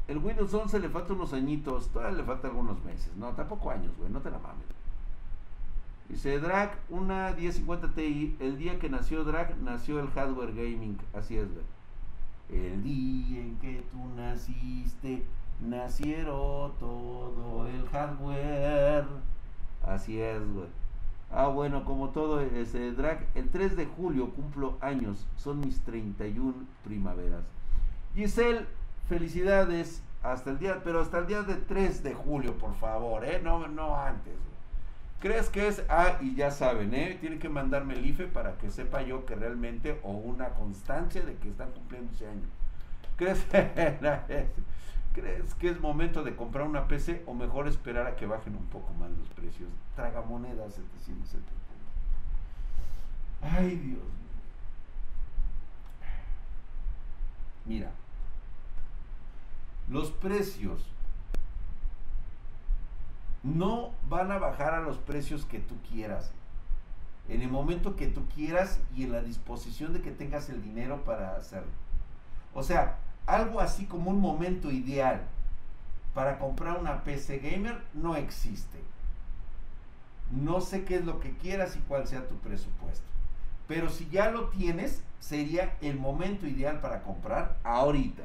El 0.07 0.19
Windows 0.19 0.53
11 0.53 0.79
le 0.79 0.89
falta 0.89 1.13
unos 1.13 1.33
añitos, 1.33 1.89
todavía 1.89 2.17
le 2.17 2.23
falta 2.23 2.47
algunos 2.47 2.83
meses. 2.85 3.11
No, 3.17 3.31
tampoco 3.31 3.71
años, 3.71 3.91
güey, 3.97 4.09
no 4.09 4.21
te 4.21 4.31
la 4.31 4.39
mames. 4.39 4.65
Dice 6.09 6.39
Drag, 6.39 6.79
una 6.89 7.33
1050 7.33 7.89
Ti. 7.89 8.37
El 8.39 8.57
día 8.57 8.79
que 8.79 8.89
nació 8.89 9.25
Drag, 9.25 9.57
nació 9.57 9.99
el 9.99 10.09
hardware 10.11 10.53
gaming. 10.53 10.97
Así 11.13 11.37
es, 11.37 11.49
güey. 11.51 11.65
El 12.49 12.81
día 12.81 13.41
en 13.41 13.57
que 13.57 13.83
tú 13.91 13.97
naciste, 14.15 15.25
nacieron 15.61 16.73
todo 16.79 17.67
el 17.67 17.87
hardware. 17.89 19.05
Así 19.83 20.19
es, 20.19 20.39
güey. 20.53 20.67
Ah, 21.31 21.47
bueno, 21.47 21.83
como 21.83 22.09
todo 22.09 22.39
ese 22.41 22.91
drag, 22.91 23.25
el 23.35 23.49
3 23.49 23.75
de 23.75 23.85
julio 23.85 24.31
cumplo 24.31 24.77
años. 24.81 25.27
Son 25.35 25.59
mis 25.59 25.81
31 25.81 26.53
primaveras. 26.83 27.43
Giselle, 28.15 28.65
felicidades 29.09 30.01
hasta 30.23 30.51
el 30.51 30.59
día, 30.59 30.81
pero 30.83 31.01
hasta 31.01 31.19
el 31.19 31.27
día 31.27 31.43
de 31.43 31.55
3 31.55 32.03
de 32.03 32.13
julio, 32.13 32.57
por 32.57 32.73
favor, 32.75 33.25
¿eh? 33.25 33.41
No, 33.43 33.67
no 33.67 33.97
antes. 33.97 34.33
¿Crees 35.19 35.49
que 35.49 35.67
es? 35.67 35.83
Ah, 35.89 36.17
y 36.21 36.35
ya 36.35 36.51
saben, 36.51 36.93
¿eh? 36.93 37.17
Tienen 37.19 37.39
que 37.39 37.49
mandarme 37.49 37.95
el 37.95 38.05
IFE 38.05 38.27
para 38.27 38.57
que 38.57 38.69
sepa 38.69 39.01
yo 39.01 39.25
que 39.25 39.35
realmente, 39.35 39.99
o 40.03 40.11
una 40.11 40.49
constancia 40.49 41.23
de 41.23 41.35
que 41.35 41.49
están 41.49 41.71
cumpliendo 41.71 42.11
ese 42.13 42.27
año. 42.27 42.47
¿Crees, 43.17 43.43
¿Crees 45.17 45.55
que 45.55 45.71
es 45.71 45.79
momento 45.79 46.23
de 46.23 46.35
comprar 46.35 46.67
una 46.67 46.87
PC 46.87 47.23
o 47.25 47.33
mejor 47.33 47.67
esperar 47.67 48.05
a 48.05 48.15
que 48.15 48.27
bajen 48.27 48.55
un 48.55 48.67
poco 48.67 48.93
más 48.93 49.09
los 49.09 49.27
precios? 49.29 49.67
Tragamonedas 49.95 50.75
770. 50.75 51.41
Ay, 53.41 53.77
Dios 53.77 54.03
Mira, 57.65 57.89
los 59.89 60.11
precios 60.11 60.85
no 63.41 63.93
van 64.07 64.31
a 64.31 64.37
bajar 64.37 64.75
a 64.75 64.81
los 64.81 64.99
precios 64.99 65.45
que 65.45 65.57
tú 65.57 65.77
quieras. 65.89 66.31
En 67.27 67.41
el 67.41 67.49
momento 67.49 67.95
que 67.95 68.05
tú 68.05 68.27
quieras 68.35 68.79
y 68.95 69.05
en 69.05 69.13
la 69.13 69.21
disposición 69.23 69.93
de 69.93 70.01
que 70.01 70.11
tengas 70.11 70.49
el 70.49 70.61
dinero 70.61 71.03
para 71.03 71.35
hacerlo. 71.35 71.71
O 72.53 72.61
sea, 72.61 72.99
algo 73.27 73.59
así 73.59 73.85
como 73.85 74.09
un 74.09 74.19
momento 74.19 74.71
ideal 74.71 75.21
para 76.13 76.39
comprar 76.39 76.79
una 76.79 77.03
PC 77.03 77.39
gamer 77.39 77.79
no 77.93 78.15
existe. 78.15 78.79
No 80.31 80.61
sé 80.61 80.83
qué 80.83 80.95
es 80.95 81.05
lo 81.05 81.19
que 81.19 81.37
quieras 81.37 81.75
y 81.75 81.79
cuál 81.81 82.07
sea 82.07 82.27
tu 82.27 82.35
presupuesto. 82.37 83.05
Pero 83.67 83.89
si 83.89 84.09
ya 84.09 84.31
lo 84.31 84.45
tienes, 84.45 85.03
sería 85.19 85.77
el 85.81 85.99
momento 85.99 86.47
ideal 86.47 86.81
para 86.81 87.03
comprar 87.03 87.57
ahorita. 87.63 88.23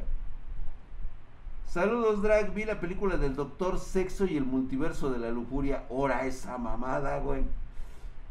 Saludos, 1.66 2.22
Drag. 2.22 2.54
Vi 2.54 2.64
la 2.64 2.80
película 2.80 3.16
del 3.16 3.34
Doctor 3.34 3.78
Sexo 3.78 4.26
y 4.26 4.36
el 4.36 4.44
multiverso 4.44 5.10
de 5.10 5.18
la 5.18 5.30
lujuria. 5.30 5.84
Ora 5.88 6.26
esa 6.26 6.58
mamada, 6.58 7.18
güey. 7.18 7.44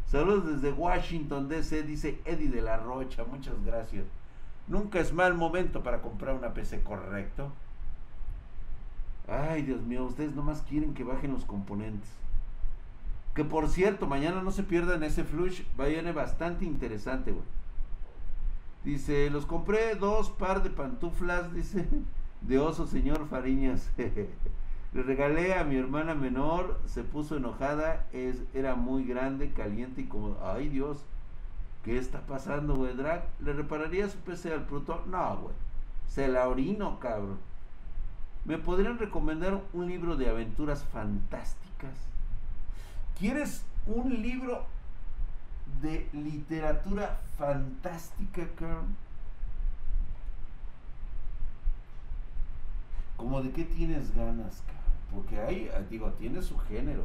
Saludos 0.08 0.62
desde 0.62 0.74
Washington, 0.74 1.50
D.C. 1.50 1.84
Dice 1.84 2.20
Eddie 2.26 2.50
de 2.50 2.62
la 2.62 2.78
Rocha. 2.78 3.24
Muchas 3.24 3.56
gracias. 3.66 4.06
Nunca 4.72 5.02
es 5.02 5.12
mal 5.12 5.34
momento 5.34 5.84
para 5.84 6.02
comprar 6.02 6.34
una 6.34 6.54
PC, 6.54 6.82
correcto. 6.82 7.52
Ay, 9.28 9.64
Dios 9.64 9.82
mío, 9.82 10.06
ustedes 10.06 10.34
nomás 10.34 10.62
quieren 10.62 10.94
que 10.94 11.04
bajen 11.04 11.34
los 11.34 11.44
componentes. 11.44 12.10
Que 13.36 13.44
por 13.44 13.68
cierto, 13.68 14.08
mañana 14.08 14.42
no 14.42 14.52
se 14.52 14.64
pierdan 14.64 15.04
ese 15.04 15.26
flush. 15.26 15.64
Viene 15.78 16.14
bastante 16.14 16.64
interesante, 16.64 17.34
güey. 17.34 17.44
Dice, 18.86 19.30
los 19.30 19.46
compré 19.46 19.96
dos 19.96 20.30
par 20.30 20.64
de 20.64 20.70
pantuflas, 20.70 21.54
dice 21.54 21.86
de 22.40 22.58
oso, 22.58 22.88
señor 22.88 23.28
Fariñas. 23.28 23.92
Le 24.94 25.04
regalé 25.04 25.54
a 25.54 25.66
mi 25.66 25.76
hermana 25.76 26.16
menor, 26.16 26.80
se 26.86 27.04
puso 27.04 27.36
enojada, 27.36 28.08
es, 28.14 28.38
era 28.54 28.76
muy 28.76 29.04
grande, 29.04 29.52
caliente 29.52 30.00
y 30.00 30.06
como, 30.06 30.38
ay 30.42 30.70
Dios, 30.70 31.06
¿qué 31.84 31.98
está 31.98 32.22
pasando, 32.22 32.76
güey? 32.76 32.96
Drag, 32.96 33.24
¿le 33.40 33.54
repararía 33.54 34.10
su 34.10 34.18
PC 34.20 34.54
al 34.54 34.66
Pluto? 34.66 35.04
No, 35.08 35.38
güey, 35.38 35.56
se 36.08 36.28
la 36.28 36.48
orino, 36.48 37.00
cabrón. 37.00 37.40
¿Me 38.46 38.58
podrían 38.58 38.98
recomendar 38.98 39.62
un 39.74 39.88
libro 39.88 40.16
de 40.16 40.30
aventuras 40.30 40.84
fantásticas? 40.86 41.96
¿Quieres 43.20 43.64
un 43.86 44.22
libro 44.22 44.66
de 45.82 46.10
literatura 46.14 47.20
fantástica, 47.38 48.48
cabrón? 48.58 48.96
como 53.22 53.44
de 53.44 53.52
qué 53.52 53.64
tienes 53.66 54.16
ganas, 54.16 54.64
Porque 55.14 55.40
ahí, 55.40 55.70
ah, 55.76 55.82
digo, 55.90 56.10
tiene 56.14 56.42
su 56.42 56.58
género, 56.58 57.04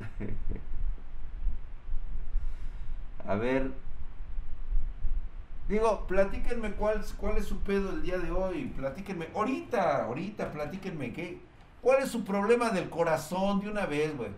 A 3.26 3.34
ver. 3.34 3.72
Digo, 5.68 6.06
platíquenme 6.06 6.72
cuál, 6.72 7.04
cuál 7.18 7.36
es 7.36 7.44
su 7.44 7.58
pedo 7.58 7.90
el 7.90 8.02
día 8.02 8.18
de 8.18 8.30
hoy. 8.30 8.66
Platíquenme. 8.76 9.28
Ahorita, 9.34 10.04
ahorita, 10.04 10.50
platíquenme 10.50 11.12
qué. 11.12 11.40
¿Cuál 11.82 12.02
es 12.02 12.10
su 12.10 12.24
problema 12.24 12.70
del 12.70 12.88
corazón 12.90 13.60
de 13.60 13.68
una 13.68 13.86
vez, 13.86 14.16
güey? 14.16 14.30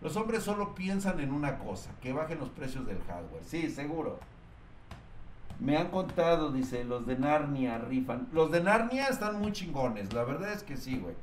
Los 0.00 0.16
hombres 0.16 0.42
solo 0.42 0.74
piensan 0.74 1.18
en 1.20 1.32
una 1.32 1.58
cosa, 1.58 1.90
que 2.02 2.12
bajen 2.12 2.38
los 2.38 2.50
precios 2.50 2.86
del 2.86 2.98
hardware. 3.04 3.42
Sí, 3.42 3.70
seguro. 3.70 4.20
Me 5.58 5.78
han 5.78 5.88
contado, 5.88 6.52
dice, 6.52 6.84
los 6.84 7.06
de 7.06 7.16
Narnia 7.16 7.78
rifan. 7.78 8.28
Los 8.32 8.52
de 8.52 8.62
Narnia 8.62 9.08
están 9.08 9.40
muy 9.40 9.52
chingones, 9.52 10.12
la 10.12 10.24
verdad 10.24 10.52
es 10.52 10.62
que 10.62 10.76
sí, 10.76 10.98
güey. 10.98 11.14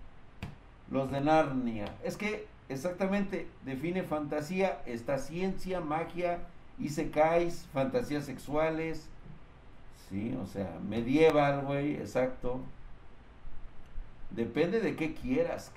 Los 0.89 1.11
de 1.11 1.21
Narnia. 1.21 1.93
Es 2.03 2.17
que 2.17 2.47
exactamente 2.69 3.47
define 3.65 4.03
fantasía, 4.03 4.81
está 4.85 5.19
ciencia, 5.19 5.79
magia, 5.79 6.39
isekais, 6.79 7.65
fantasías 7.73 8.25
sexuales. 8.25 9.07
Sí, 10.09 10.35
o 10.41 10.45
sea, 10.45 10.79
medieval, 10.87 11.65
güey, 11.65 11.95
exacto. 11.95 12.59
Depende 14.29 14.79
de 14.79 14.95
qué 14.95 15.13
quieras. 15.13 15.71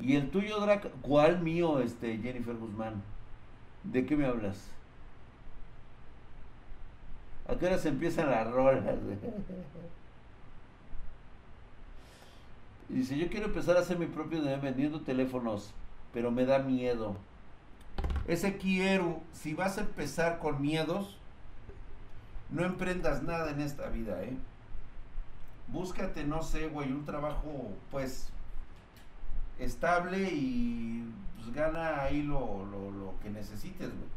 Y 0.00 0.16
el 0.16 0.30
tuyo, 0.30 0.60
Drac, 0.60 0.90
¿cuál 1.00 1.40
mío, 1.40 1.80
este, 1.80 2.18
Jennifer 2.18 2.54
Guzmán? 2.54 3.02
¿De 3.84 4.04
qué 4.04 4.16
me 4.16 4.26
hablas? 4.26 4.68
¿A 7.48 7.56
qué 7.56 7.66
hora 7.66 7.78
se 7.78 7.88
empiezan 7.88 8.30
las 8.30 8.50
rolas? 8.50 8.96
Dice, 12.88 13.16
yo 13.18 13.28
quiero 13.28 13.46
empezar 13.46 13.76
a 13.76 13.80
hacer 13.80 13.98
mi 13.98 14.06
propio 14.06 14.42
de 14.42 14.56
vendiendo 14.56 15.00
teléfonos, 15.00 15.72
pero 16.12 16.30
me 16.30 16.44
da 16.44 16.58
miedo. 16.58 17.16
Ese 18.26 18.56
quiero, 18.56 19.20
si 19.32 19.54
vas 19.54 19.78
a 19.78 19.82
empezar 19.82 20.38
con 20.38 20.60
miedos, 20.60 21.16
no 22.50 22.64
emprendas 22.64 23.22
nada 23.22 23.50
en 23.50 23.60
esta 23.60 23.88
vida, 23.88 24.22
¿eh? 24.22 24.36
Búscate, 25.68 26.24
no 26.24 26.42
sé, 26.42 26.68
güey, 26.68 26.92
un 26.92 27.04
trabajo, 27.04 27.70
pues, 27.90 28.28
estable 29.58 30.30
y 30.32 31.04
pues, 31.36 31.52
gana 31.54 32.02
ahí 32.02 32.22
lo, 32.22 32.64
lo, 32.66 32.90
lo 32.90 33.14
que 33.22 33.30
necesites, 33.30 33.88
güey. 33.88 34.16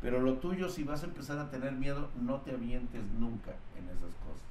Pero 0.00 0.20
lo 0.20 0.34
tuyo, 0.34 0.68
si 0.68 0.82
vas 0.82 1.02
a 1.02 1.06
empezar 1.06 1.38
a 1.38 1.50
tener 1.50 1.72
miedo, 1.72 2.10
no 2.20 2.40
te 2.40 2.52
avientes 2.52 3.04
nunca 3.18 3.52
en 3.76 3.84
esas 3.88 4.14
cosas. 4.26 4.42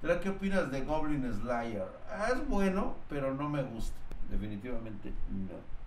¿Pero 0.00 0.20
qué 0.20 0.28
opinas 0.28 0.70
de 0.70 0.82
Goblin 0.82 1.32
Slayer? 1.32 1.88
Ah, 2.08 2.28
es 2.32 2.48
bueno, 2.48 2.94
pero 3.08 3.34
no 3.34 3.48
me 3.48 3.62
gusta. 3.62 3.96
Definitivamente 4.30 5.12
no. 5.30 5.77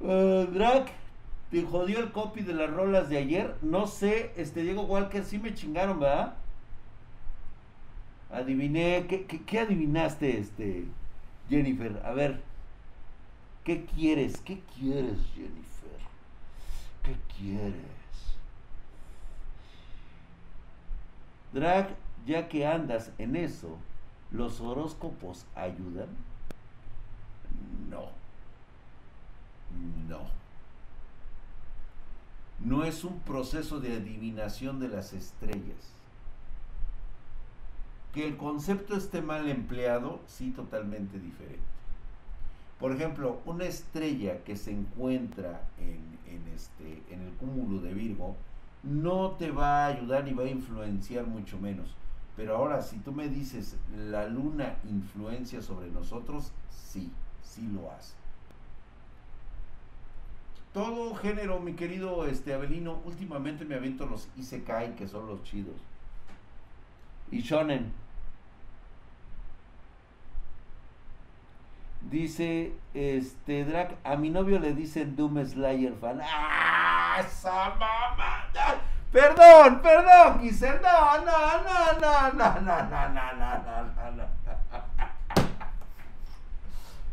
Uh, 0.00 0.46
Drag, 0.52 0.86
te 1.50 1.62
jodió 1.64 1.98
el 1.98 2.12
copy 2.12 2.42
de 2.42 2.54
las 2.54 2.70
rolas 2.70 3.08
de 3.08 3.18
ayer. 3.18 3.56
No 3.62 3.86
sé, 3.86 4.32
este 4.36 4.62
Diego 4.62 4.82
Walker, 4.82 5.24
sí 5.24 5.38
me 5.38 5.54
chingaron, 5.54 5.98
¿verdad? 5.98 6.34
Adiviné, 8.30 9.06
¿qué, 9.08 9.24
qué, 9.24 9.42
qué 9.42 9.60
adivinaste, 9.60 10.38
este 10.38 10.84
Jennifer? 11.48 12.00
A 12.04 12.12
ver, 12.12 12.40
¿qué 13.64 13.84
quieres? 13.86 14.40
¿Qué 14.40 14.60
quieres, 14.78 15.18
Jennifer? 15.34 15.98
¿Qué 17.02 17.16
quieres? 17.36 17.74
Drag, 21.52 21.88
ya 22.26 22.48
que 22.48 22.66
andas 22.66 23.10
en 23.18 23.34
eso, 23.34 23.78
¿los 24.30 24.60
horóscopos 24.60 25.46
ayudan? 25.54 26.08
No. 27.88 28.10
No. 30.08 30.20
No 32.60 32.84
es 32.84 33.04
un 33.04 33.20
proceso 33.20 33.80
de 33.80 33.94
adivinación 33.94 34.80
de 34.80 34.88
las 34.88 35.12
estrellas. 35.12 35.92
Que 38.12 38.26
el 38.26 38.36
concepto 38.36 38.96
esté 38.96 39.22
mal 39.22 39.48
empleado, 39.48 40.20
sí, 40.26 40.50
totalmente 40.50 41.18
diferente. 41.20 41.60
Por 42.80 42.92
ejemplo, 42.92 43.40
una 43.44 43.64
estrella 43.64 44.42
que 44.44 44.56
se 44.56 44.72
encuentra 44.72 45.68
en, 45.78 46.18
en 46.32 46.48
este, 46.54 47.02
en 47.10 47.22
el 47.22 47.32
cúmulo 47.34 47.80
de 47.80 47.92
Virgo 47.92 48.36
no 48.82 49.32
te 49.32 49.50
va 49.50 49.84
a 49.84 49.86
ayudar 49.88 50.24
ni 50.24 50.32
va 50.32 50.44
a 50.44 50.48
influenciar 50.48 51.26
mucho 51.26 51.58
menos. 51.58 51.94
Pero 52.36 52.56
ahora, 52.56 52.82
si 52.82 52.98
tú 52.98 53.12
me 53.12 53.28
dices, 53.28 53.76
la 53.96 54.28
luna 54.28 54.76
influencia 54.88 55.60
sobre 55.60 55.90
nosotros, 55.90 56.52
sí, 56.70 57.10
sí 57.42 57.68
lo 57.74 57.90
hace. 57.90 58.14
Todo 60.72 61.14
género, 61.16 61.60
mi 61.60 61.72
querido 61.74 62.26
este 62.26 62.54
Abelino, 62.54 63.00
últimamente 63.04 63.64
me 63.64 63.74
avento 63.74 64.06
los 64.06 64.28
Isekai, 64.36 64.94
que 64.94 65.08
son 65.08 65.26
los 65.26 65.42
chidos. 65.42 65.76
Y 67.30 67.40
Shonen. 67.40 67.92
Dice, 72.02 72.72
este, 72.94 73.64
Drac, 73.64 73.96
a 74.04 74.16
mi 74.16 74.30
novio 74.30 74.58
le 74.58 74.72
dicen 74.72 75.16
Doom 75.16 75.44
Slayer 75.44 75.94
fan. 75.94 76.20
¡Ah! 76.22 77.16
¡Esa 77.20 77.70
mamada! 77.70 78.80
Perdón, 79.10 79.80
perdón, 79.82 80.40
Giselle. 80.40 80.80
No, 80.80 81.18
no, 81.24 81.62
no, 81.64 81.92
no, 82.00 82.32
no, 82.32 82.60
no, 82.60 82.60
no, 82.60 83.08
no, 83.08 83.32
no, 83.34 83.84
no, 83.96 84.10
no. 84.12 84.24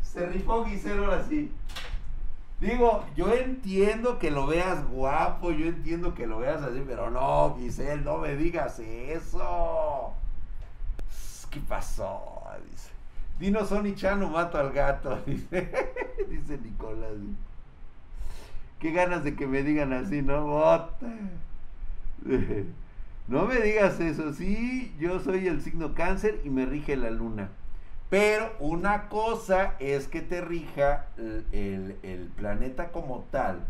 Se 0.02 0.26
rifó 0.28 0.66
Giselle 0.66 1.04
ahora 1.04 1.24
sí. 1.28 1.52
Digo, 2.60 3.06
yo 3.16 3.34
entiendo 3.34 4.18
que 4.18 4.32
lo 4.32 4.48
veas 4.48 4.88
guapo, 4.88 5.52
yo 5.52 5.66
entiendo 5.68 6.14
que 6.14 6.26
lo 6.26 6.40
veas 6.40 6.62
así, 6.62 6.82
pero 6.88 7.10
no, 7.10 7.56
Giselle, 7.60 8.02
no 8.02 8.18
me 8.18 8.36
digas 8.36 8.80
eso. 8.80 10.14
¿Qué 11.52 11.60
pasó? 11.60 12.42
Dice. 12.72 12.90
Dino 13.40 13.66
Sony 13.66 13.94
Chano 13.96 14.30
mato 14.30 14.58
al 14.58 14.72
gato, 14.72 15.22
dice, 15.26 15.70
dice 16.30 16.58
Nicolás. 16.58 17.12
Qué 18.80 18.92
ganas 18.92 19.24
de 19.24 19.36
que 19.36 19.48
me 19.48 19.64
digan 19.64 19.92
así, 19.94 20.22
¿no? 20.22 20.46
Bota. 20.46 21.08
No 23.28 23.48
me 23.48 23.60
digas 23.60 24.00
eso, 24.00 24.34
sí, 24.34 24.94
yo 25.00 25.20
soy 25.20 25.48
el 25.48 25.64
signo 25.64 25.96
cáncer 25.96 26.42
y 26.44 26.52
me 26.52 26.68
rige 26.68 26.96
la 26.96 27.10
luna. 27.10 27.50
Pero 28.10 28.54
una 28.60 29.10
cosa 29.10 29.76
es 29.80 30.08
que 30.08 30.22
te 30.22 30.42
rija 30.42 31.08
el, 31.18 31.98
el, 32.04 32.28
planeta 32.36 32.92
como 32.92 33.26
tal, 33.32 33.62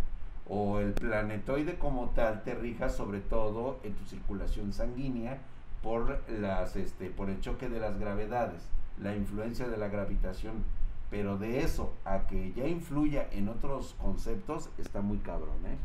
o 0.47 0.79
el 0.79 0.93
planetoide 0.93 1.77
como 1.77 2.09
tal, 2.09 2.43
te 2.43 2.53
rija 2.53 2.89
sobre 2.89 3.21
todo 3.21 3.79
en 3.83 3.93
tu 3.93 4.05
circulación 4.05 4.73
sanguínea 4.73 5.39
por, 5.81 6.19
las, 6.29 6.75
este, 6.75 7.09
por 7.09 7.29
el 7.29 7.39
choque 7.39 7.69
de 7.69 7.79
las 7.79 7.98
gravedades, 7.98 8.61
la 9.01 9.15
influencia 9.15 9.67
de 9.67 9.77
la 9.77 9.87
gravitación. 9.87 10.63
Pero 11.09 11.37
de 11.37 11.61
eso 11.61 11.93
a 12.03 12.27
que 12.27 12.51
ya 12.53 12.67
influya 12.67 13.27
en 13.31 13.48
otros 13.48 13.95
conceptos, 14.01 14.69
está 14.77 15.01
muy 15.01 15.19
cabrón, 15.19 15.65
¿eh? 15.65 15.77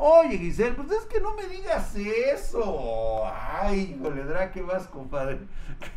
Oye, 0.00 0.38
Giselle, 0.38 0.76
pues 0.76 0.92
es 0.92 1.06
que 1.06 1.20
no 1.20 1.34
me 1.34 1.48
digas 1.48 1.96
eso. 1.96 3.24
Ay, 3.26 3.96
híjole, 3.98 4.22
¿qué 4.54 4.62
vas, 4.62 4.86
compadre? 4.86 5.40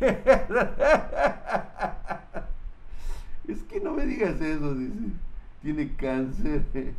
es 3.46 3.62
que 3.62 3.78
no 3.78 3.92
me 3.92 4.04
digas 4.04 4.40
eso, 4.40 4.74
dice. 4.74 4.92
Tiene 5.62 5.94
cáncer. 5.94 6.64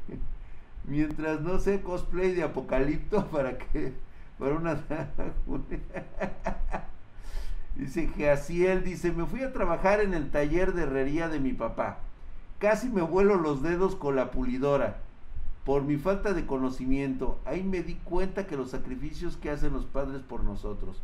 Mientras 0.86 1.42
no 1.42 1.60
sé 1.60 1.82
cosplay 1.82 2.34
de 2.36 2.44
apocalipto 2.44 3.28
para 3.32 3.58
que. 3.58 3.92
Para 4.40 4.56
una. 4.56 4.82
dice 7.76 8.10
él 8.66 8.84
dice, 8.86 9.12
me 9.12 9.26
fui 9.26 9.44
a 9.44 9.52
trabajar 9.52 10.00
en 10.00 10.14
el 10.14 10.32
taller 10.32 10.72
de 10.74 10.84
herrería 10.84 11.28
de 11.28 11.42
mi 11.42 11.52
papá. 11.52 12.00
Casi 12.60 12.88
me 12.88 13.02
vuelo 13.02 13.36
los 13.36 13.62
dedos 13.62 13.98
con 13.98 14.16
la 14.16 14.32
pulidora 14.32 15.02
por 15.66 15.84
mi 15.84 15.98
falta 15.98 16.34
de 16.34 16.46
conocimiento, 16.46 17.40
ahí 17.46 17.64
me 17.64 17.84
di 17.84 17.96
cuenta 17.96 18.48
que 18.48 18.58
los 18.58 18.72
sacrificios 18.72 19.38
que 19.38 19.50
hacen 19.50 19.74
los 19.74 19.86
padres 19.86 20.22
por 20.22 20.44
nosotros. 20.44 21.02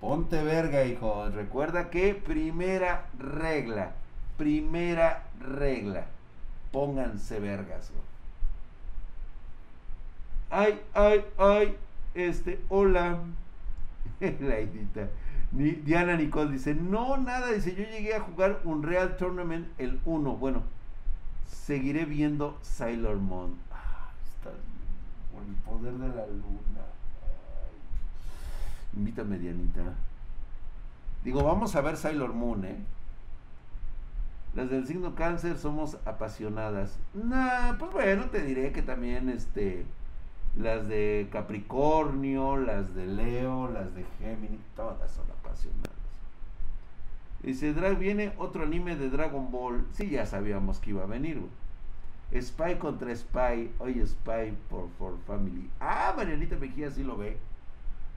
Ponte 0.00 0.42
verga, 0.42 0.84
hijo. 0.84 1.28
Recuerda 1.30 1.90
que 1.90 2.14
primera 2.14 3.06
regla, 3.18 3.92
primera 4.36 5.24
regla, 5.40 6.06
pónganse 6.70 7.40
vergas. 7.40 7.90
Ay, 10.50 10.80
ay, 10.94 11.24
ay, 11.38 11.76
este, 12.14 12.60
hola. 12.68 13.18
La. 14.20 15.08
Diana 15.50 16.16
Nicole 16.16 16.52
dice, 16.52 16.74
no, 16.74 17.16
nada, 17.16 17.52
dice, 17.52 17.74
yo 17.74 17.84
llegué 17.84 18.14
a 18.14 18.20
jugar 18.20 18.60
un 18.64 18.82
Real 18.82 19.16
Tournament 19.16 19.66
el 19.78 19.98
1. 20.04 20.36
Bueno, 20.36 20.62
seguiré 21.46 22.04
viendo 22.04 22.58
Sailor 22.62 23.16
Moon 23.16 23.56
por 24.42 25.42
el 25.42 25.54
poder 25.64 25.94
de 25.94 26.08
la 26.08 26.26
luna. 26.26 26.84
Invítame, 28.96 29.38
Dianita. 29.38 29.94
Digo, 31.24 31.42
vamos 31.42 31.74
a 31.76 31.80
ver 31.80 31.96
Sailor 31.96 32.32
Moon, 32.32 32.64
¿eh? 32.64 32.76
Las 34.54 34.70
del 34.70 34.86
signo 34.86 35.14
cáncer 35.14 35.58
somos 35.58 35.98
apasionadas. 36.04 36.98
Nah, 37.14 37.76
pues 37.78 37.92
bueno, 37.92 38.24
te 38.30 38.42
diré 38.42 38.72
que 38.72 38.82
también 38.82 39.28
este 39.28 39.84
las 40.56 40.88
de 40.88 41.28
Capricornio, 41.30 42.56
las 42.56 42.94
de 42.94 43.06
Leo, 43.06 43.68
las 43.68 43.94
de 43.94 44.04
Géminis, 44.18 44.60
todas 44.74 45.10
son 45.12 45.26
apasionadas. 45.30 45.92
Dice, 47.42 47.72
Drag 47.72 47.96
viene 47.98 48.32
otro 48.38 48.64
anime 48.64 48.96
de 48.96 49.10
Dragon 49.10 49.50
Ball. 49.52 49.86
Sí, 49.92 50.10
ya 50.10 50.26
sabíamos 50.26 50.80
que 50.80 50.90
iba 50.90 51.04
a 51.04 51.06
venir, 51.06 51.40
Spy 52.34 52.76
contra 52.76 53.14
Spy. 53.14 53.70
Oye, 53.78 54.06
Spy 54.06 54.52
por, 54.68 54.88
por 54.98 55.18
Family. 55.26 55.70
Ah, 55.80 56.12
Marianita 56.16 56.56
Mejía 56.56 56.90
sí 56.90 57.02
lo 57.02 57.16
ve. 57.16 57.38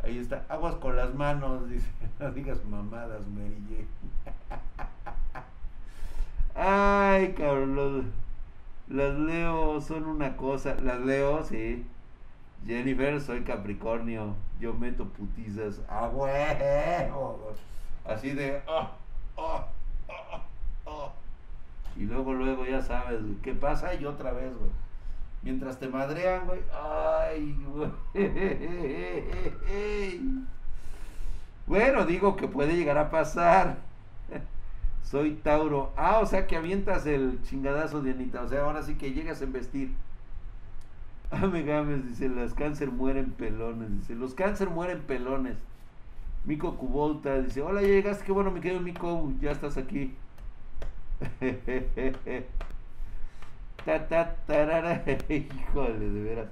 Ahí 0.03 0.17
está. 0.17 0.45
Aguas 0.49 0.75
con 0.75 0.95
las 0.95 1.13
manos, 1.13 1.69
dice. 1.69 1.87
No 2.19 2.31
digas 2.31 2.63
mamadas, 2.65 3.25
Mary 3.27 3.57
Ay, 6.55 7.33
cabrón. 7.33 8.11
las 8.89 9.17
Leo 9.17 9.79
son 9.79 10.05
una 10.05 10.35
cosa. 10.35 10.75
Las 10.81 10.99
Leo, 10.99 11.43
sí. 11.43 11.85
Jennifer, 12.65 13.21
soy 13.21 13.41
Capricornio. 13.41 14.35
Yo 14.59 14.73
meto 14.73 15.05
putizas. 15.05 15.81
Ah, 15.87 16.09
huevo. 16.13 17.53
Así 18.05 18.31
de. 18.31 18.61
Oh, 18.67 18.89
oh. 19.37 19.65
Y 21.97 22.03
luego, 22.03 22.33
luego, 22.33 22.65
ya 22.65 22.81
sabes, 22.81 23.19
¿qué 23.41 23.53
pasa? 23.53 23.93
Y 23.95 24.05
otra 24.05 24.31
vez, 24.31 24.55
güey. 24.57 24.71
Mientras 25.43 25.79
te 25.79 25.87
madrean, 25.87 26.45
güey. 26.45 26.61
Ay, 26.73 27.55
güey. 27.67 27.89
Bueno, 31.67 32.05
digo 32.05 32.35
que 32.35 32.49
puede 32.49 32.75
llegar 32.75 32.97
a 32.97 33.09
pasar. 33.09 33.77
Soy 35.03 35.35
Tauro. 35.35 35.93
Ah, 35.95 36.19
o 36.19 36.25
sea 36.25 36.45
que 36.45 36.57
avientas 36.57 37.05
el 37.05 37.41
chingadazo 37.43 38.01
de 38.01 38.11
Anita. 38.11 38.41
O 38.41 38.49
sea, 38.49 38.63
ahora 38.65 38.83
sí 38.83 38.95
que 38.95 39.13
llegas 39.13 39.41
a 39.41 39.45
vestir. 39.45 39.91
Ah, 41.33 41.47
me 41.47 41.63
games, 41.63 42.05
dice, 42.09 42.27
los 42.27 42.53
cáncer 42.53 42.91
mueren 42.91 43.31
pelones. 43.31 43.89
Dice, 44.01 44.15
los 44.15 44.33
cáncer 44.33 44.69
mueren 44.69 44.99
pelones. 45.01 45.55
Mico 46.43 46.75
Cubolta 46.77 47.39
dice, 47.41 47.61
hola, 47.61 47.81
ya 47.81 47.87
llegaste, 47.87 48.25
qué 48.25 48.31
bueno, 48.33 48.51
me 48.51 48.59
quedo 48.61 48.79
Mico, 48.81 49.31
ya 49.39 49.51
estás 49.51 49.77
aquí. 49.77 50.13
Híjole, 55.29 56.09
de 56.09 56.23
veras. 56.23 56.47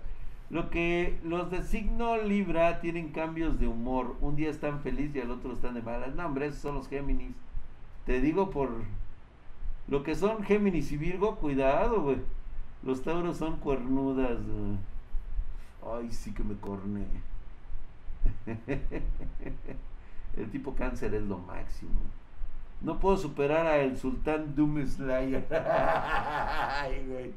Lo 0.49 0.69
que 0.69 1.19
los 1.23 1.51
de 1.51 1.63
signo 1.63 2.17
Libra 2.17 2.81
tienen 2.81 3.09
cambios 3.09 3.59
de 3.59 3.67
humor. 3.67 4.15
Un 4.21 4.35
día 4.35 4.49
están 4.49 4.81
felices 4.81 5.15
y 5.15 5.21
al 5.21 5.31
otro 5.31 5.53
están 5.53 5.75
de 5.75 5.81
malas. 5.81 6.15
No, 6.15 6.25
hombre, 6.25 6.47
esos 6.47 6.61
son 6.61 6.75
los 6.75 6.87
Géminis. 6.87 7.35
Te 8.05 8.19
digo 8.21 8.49
por 8.49 8.71
lo 9.87 10.03
que 10.03 10.15
son 10.15 10.43
Géminis 10.43 10.91
y 10.91 10.97
Virgo, 10.97 11.35
cuidado, 11.35 12.01
güey. 12.01 12.17
Los 12.83 13.03
tauros 13.03 13.37
son 13.37 13.57
cuernudas. 13.57 14.39
Ay, 15.85 16.11
sí 16.11 16.33
que 16.33 16.43
me 16.43 16.55
corné. 16.55 17.05
El 20.37 20.49
tipo 20.51 20.75
cáncer 20.75 21.13
es 21.13 21.23
lo 21.23 21.37
máximo. 21.39 21.99
No 22.81 22.99
puedo 22.99 23.17
superar 23.17 23.67
a 23.67 23.77
el 23.77 23.97
sultán 23.97 24.55
Doom 24.55 24.85
Slayer. 24.87 25.45
Ay, 25.51 27.05
güey. 27.07 27.33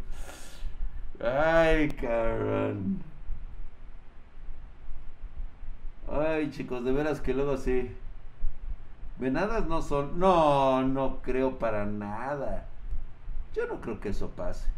Ay, 1.20 1.88
cabrón. 1.88 3.02
Ay, 6.10 6.50
chicos, 6.50 6.84
de 6.84 6.92
veras 6.92 7.20
que 7.20 7.34
luego 7.34 7.56
sí. 7.56 7.90
Venadas 9.18 9.66
no 9.66 9.82
son. 9.82 10.18
No, 10.18 10.82
no 10.82 11.18
creo 11.22 11.58
para 11.58 11.86
nada. 11.86 12.66
Yo 13.54 13.66
no 13.66 13.80
creo 13.80 14.00
que 14.00 14.10
eso 14.10 14.30
pase. 14.30 14.68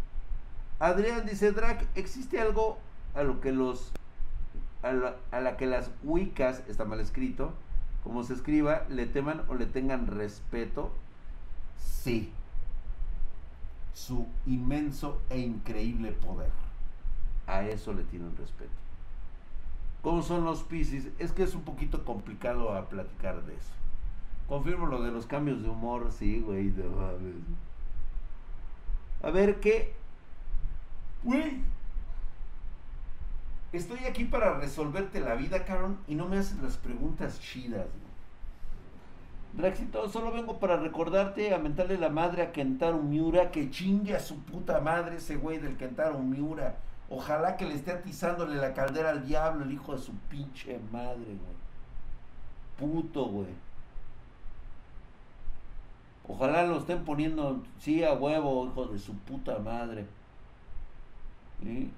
Adrián 0.78 1.26
dice, 1.26 1.52
Drac, 1.52 1.86
¿existe 1.94 2.40
algo 2.40 2.78
a 3.14 3.22
lo 3.22 3.40
que 3.40 3.52
los... 3.52 3.92
A 4.82 4.92
la, 4.92 5.16
a 5.30 5.40
la 5.40 5.56
que 5.56 5.66
las 5.66 5.90
Wiccas, 6.02 6.62
está 6.68 6.84
mal 6.84 7.00
escrito, 7.00 7.54
como 8.04 8.22
se 8.22 8.34
escriba, 8.34 8.84
le 8.90 9.06
teman 9.06 9.42
o 9.48 9.54
le 9.54 9.66
tengan 9.66 10.06
respeto? 10.06 10.92
Sí. 11.78 12.30
Su 13.94 14.26
inmenso 14.46 15.20
e 15.30 15.38
increíble 15.40 16.12
poder. 16.12 16.50
A 17.46 17.64
eso 17.64 17.92
le 17.94 18.04
tienen 18.04 18.36
respeto. 18.36 18.70
¿Cómo 20.02 20.22
son 20.22 20.44
los 20.44 20.62
Pisces? 20.62 21.08
Es 21.18 21.32
que 21.32 21.42
es 21.42 21.54
un 21.54 21.62
poquito 21.62 22.04
complicado 22.04 22.74
a 22.74 22.90
platicar 22.90 23.42
de 23.44 23.54
eso. 23.54 23.72
Confirmo 24.48 24.86
lo 24.86 25.02
de 25.02 25.10
los 25.10 25.24
cambios 25.24 25.62
de 25.62 25.70
humor, 25.70 26.12
sí, 26.12 26.40
güey, 26.40 26.64
no. 26.72 27.08
A 29.26 29.30
ver, 29.30 29.60
¿qué? 29.60 29.94
Güey. 31.22 31.62
Estoy 33.74 34.04
aquí 34.04 34.24
para 34.24 34.54
resolverte 34.54 35.18
la 35.18 35.34
vida, 35.34 35.64
Caron, 35.64 35.98
y 36.06 36.14
no 36.14 36.28
me 36.28 36.38
haces 36.38 36.62
las 36.62 36.76
preguntas 36.76 37.40
chidas, 37.40 37.88
güey. 37.88 38.04
Draxito, 39.54 40.08
solo 40.08 40.30
vengo 40.30 40.60
para 40.60 40.76
recordarte 40.76 41.52
a 41.52 41.58
mentarle 41.58 41.98
la 41.98 42.08
madre 42.08 42.42
a 42.42 42.52
Kentaro 42.52 43.02
Miura 43.02 43.50
que 43.50 43.72
chingue 43.72 44.14
a 44.14 44.20
su 44.20 44.38
puta 44.44 44.80
madre 44.80 45.16
ese 45.16 45.34
güey 45.34 45.58
del 45.58 45.76
Kentaro 45.76 46.20
Miura. 46.20 46.76
Ojalá 47.10 47.56
que 47.56 47.66
le 47.66 47.74
esté 47.74 47.90
atizándole 47.90 48.54
la 48.54 48.74
caldera 48.74 49.10
al 49.10 49.26
diablo, 49.26 49.64
el 49.64 49.72
hijo 49.72 49.92
de 49.92 50.00
su 50.00 50.12
pinche 50.30 50.78
madre, 50.92 51.24
güey. 51.24 51.56
Puto, 52.78 53.24
güey. 53.24 53.54
Ojalá 56.28 56.64
lo 56.64 56.78
estén 56.78 57.04
poniendo, 57.04 57.60
sí, 57.80 58.04
a 58.04 58.12
huevo, 58.12 58.68
hijo 58.68 58.86
de 58.86 59.00
su 59.00 59.14
puta 59.14 59.58
madre. 59.58 60.06
¿Sí? 61.60 61.90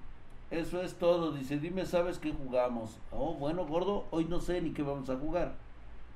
Eso 0.50 0.82
es 0.82 0.94
todo. 0.94 1.32
Dice, 1.32 1.58
dime, 1.58 1.86
¿sabes 1.86 2.18
qué 2.18 2.32
jugamos? 2.32 2.98
Oh, 3.10 3.34
bueno, 3.34 3.66
gordo, 3.66 4.06
hoy 4.10 4.26
no 4.26 4.40
sé 4.40 4.60
ni 4.60 4.70
qué 4.70 4.82
vamos 4.82 5.10
a 5.10 5.16
jugar. 5.16 5.54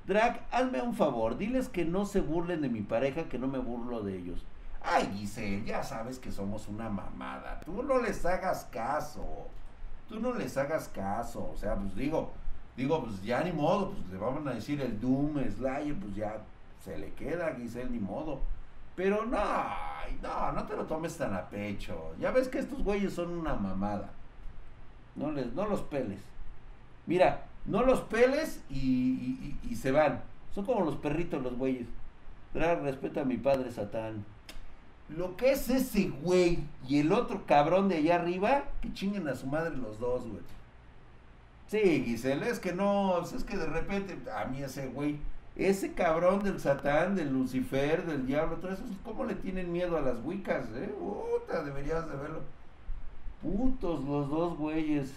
Drag, 0.06 0.46
hazme 0.50 0.80
un 0.82 0.94
favor, 0.94 1.36
diles 1.36 1.68
que 1.68 1.84
no 1.84 2.06
se 2.06 2.20
burlen 2.20 2.62
de 2.62 2.68
mi 2.68 2.80
pareja, 2.80 3.28
que 3.28 3.38
no 3.38 3.48
me 3.48 3.58
burlo 3.58 4.02
de 4.02 4.16
ellos. 4.16 4.44
Ay, 4.82 5.10
Giselle, 5.14 5.64
ya 5.64 5.82
sabes 5.82 6.18
que 6.18 6.32
somos 6.32 6.68
una 6.68 6.88
mamada. 6.88 7.60
Tú 7.60 7.82
no 7.82 7.98
les 8.00 8.24
hagas 8.24 8.64
caso. 8.72 9.24
Tú 10.08 10.18
no 10.18 10.32
les 10.32 10.56
hagas 10.56 10.88
caso. 10.88 11.50
O 11.52 11.56
sea, 11.56 11.76
pues 11.76 11.94
digo, 11.94 12.30
digo, 12.76 13.04
pues 13.04 13.22
ya 13.22 13.42
ni 13.44 13.52
modo, 13.52 13.90
pues 13.90 14.08
le 14.10 14.18
vamos 14.18 14.46
a 14.46 14.54
decir 14.54 14.80
el 14.80 14.98
Doom, 15.00 15.38
Slayer, 15.50 15.94
pues 15.96 16.14
ya 16.14 16.40
se 16.82 16.96
le 16.96 17.12
queda 17.12 17.48
a 17.48 17.54
Giselle, 17.54 17.90
ni 17.90 17.98
modo. 17.98 18.40
Pero 18.96 19.26
no, 19.26 19.38
no, 20.22 20.52
no 20.52 20.64
te 20.64 20.76
lo 20.76 20.86
tomes 20.86 21.16
tan 21.16 21.34
a 21.34 21.48
pecho. 21.48 22.14
Ya 22.18 22.30
ves 22.30 22.48
que 22.48 22.58
estos 22.58 22.82
güeyes 22.82 23.12
son 23.12 23.30
una 23.30 23.54
mamada. 23.54 24.10
No, 25.16 25.30
les, 25.32 25.52
no 25.54 25.66
los 25.66 25.82
peles. 25.82 26.20
Mira, 27.06 27.46
no 27.66 27.82
los 27.82 28.00
peles 28.00 28.62
y, 28.70 29.56
se 29.74 29.92
van. 29.92 30.22
Son 30.54 30.64
como 30.64 30.84
los 30.84 30.96
perritos 30.96 31.42
los 31.42 31.56
güeyes. 31.56 31.86
Drag, 32.54 32.82
respeta 32.82 33.22
a 33.22 33.24
mi 33.24 33.36
padre 33.36 33.70
Satán. 33.70 34.24
Lo 35.08 35.36
que 35.36 35.52
es 35.52 35.68
ese 35.68 36.08
güey 36.08 36.60
y 36.88 37.00
el 37.00 37.12
otro 37.12 37.44
cabrón 37.46 37.88
de 37.88 37.96
allá 37.96 38.16
arriba, 38.16 38.64
que 38.80 38.92
chinguen 38.92 39.28
a 39.28 39.34
su 39.34 39.46
madre 39.46 39.76
los 39.76 39.98
dos, 39.98 40.22
güey. 40.22 40.42
Sí, 41.66 42.02
Giselle, 42.04 42.48
es 42.48 42.58
que 42.58 42.72
no, 42.72 43.20
es 43.22 43.44
que 43.44 43.56
de 43.56 43.66
repente, 43.66 44.18
a 44.30 44.44
mí 44.46 44.62
ese 44.62 44.88
güey, 44.88 45.18
ese 45.56 45.92
cabrón 45.92 46.42
del 46.42 46.58
Satán, 46.60 47.14
del 47.14 47.32
Lucifer, 47.32 48.06
del 48.06 48.26
diablo, 48.26 48.56
todo 48.56 48.72
eso, 48.72 48.82
¿cómo 49.04 49.24
le 49.24 49.34
tienen 49.34 49.72
miedo 49.72 49.96
a 49.96 50.00
las 50.00 50.16
wicas, 50.24 50.66
eh? 50.74 50.92
Puta, 50.98 51.62
deberías 51.62 52.08
de 52.08 52.16
verlo. 52.16 52.40
Putos 53.42 54.04
los 54.04 54.28
dos 54.28 54.56
güeyes. 54.58 55.12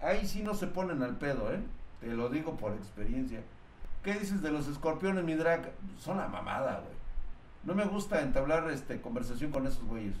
Ahí 0.00 0.26
sí 0.26 0.42
no 0.42 0.54
se 0.54 0.66
ponen 0.66 1.02
al 1.02 1.16
pedo, 1.16 1.52
eh. 1.52 1.60
Te 2.00 2.08
lo 2.08 2.28
digo 2.28 2.56
por 2.56 2.72
experiencia. 2.72 3.42
¿Qué 4.02 4.14
dices 4.14 4.42
de 4.42 4.50
los 4.50 4.66
escorpiones, 4.66 5.24
mi 5.24 5.34
drag? 5.34 5.72
Son 5.98 6.16
la 6.16 6.28
mamada, 6.28 6.80
güey. 6.80 6.94
No 7.64 7.74
me 7.74 7.84
gusta 7.84 8.20
entablar 8.20 8.68
este, 8.70 9.00
conversación 9.00 9.52
con 9.52 9.66
esos 9.66 9.84
güeyes. 9.84 10.16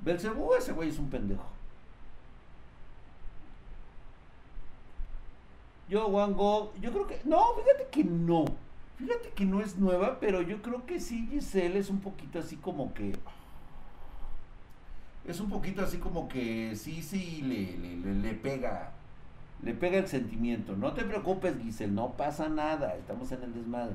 Belcebú, 0.00 0.54
ese 0.54 0.72
güey 0.72 0.88
es 0.88 0.98
un 0.98 1.08
pendejo. 1.08 1.46
Yo, 5.88 6.08
Wango, 6.08 6.72
yo 6.80 6.90
creo 6.90 7.06
que. 7.06 7.20
No, 7.24 7.54
fíjate 7.54 7.88
que 7.90 8.02
no. 8.02 8.46
Fíjate 8.96 9.30
que 9.30 9.44
no 9.44 9.60
es 9.60 9.76
nueva, 9.78 10.18
pero 10.20 10.42
yo 10.42 10.60
creo 10.62 10.84
que 10.86 10.98
sí, 10.98 11.28
Giselle 11.30 11.78
es 11.78 11.90
un 11.90 12.00
poquito 12.00 12.38
así 12.38 12.56
como 12.56 12.92
que. 12.94 13.12
Es 15.26 15.40
un 15.40 15.48
poquito 15.48 15.82
así 15.82 15.98
como 15.98 16.28
que 16.28 16.74
sí, 16.74 17.02
sí, 17.02 17.42
le, 17.42 17.78
le, 17.78 18.14
le, 18.14 18.34
pega. 18.34 18.92
Le 19.62 19.74
pega 19.74 19.98
el 19.98 20.08
sentimiento. 20.08 20.76
No 20.76 20.92
te 20.92 21.04
preocupes, 21.04 21.56
Giselle, 21.62 21.92
no 21.92 22.12
pasa 22.12 22.48
nada. 22.48 22.96
Estamos 22.96 23.30
en 23.32 23.42
el 23.44 23.54
desmadre. 23.54 23.94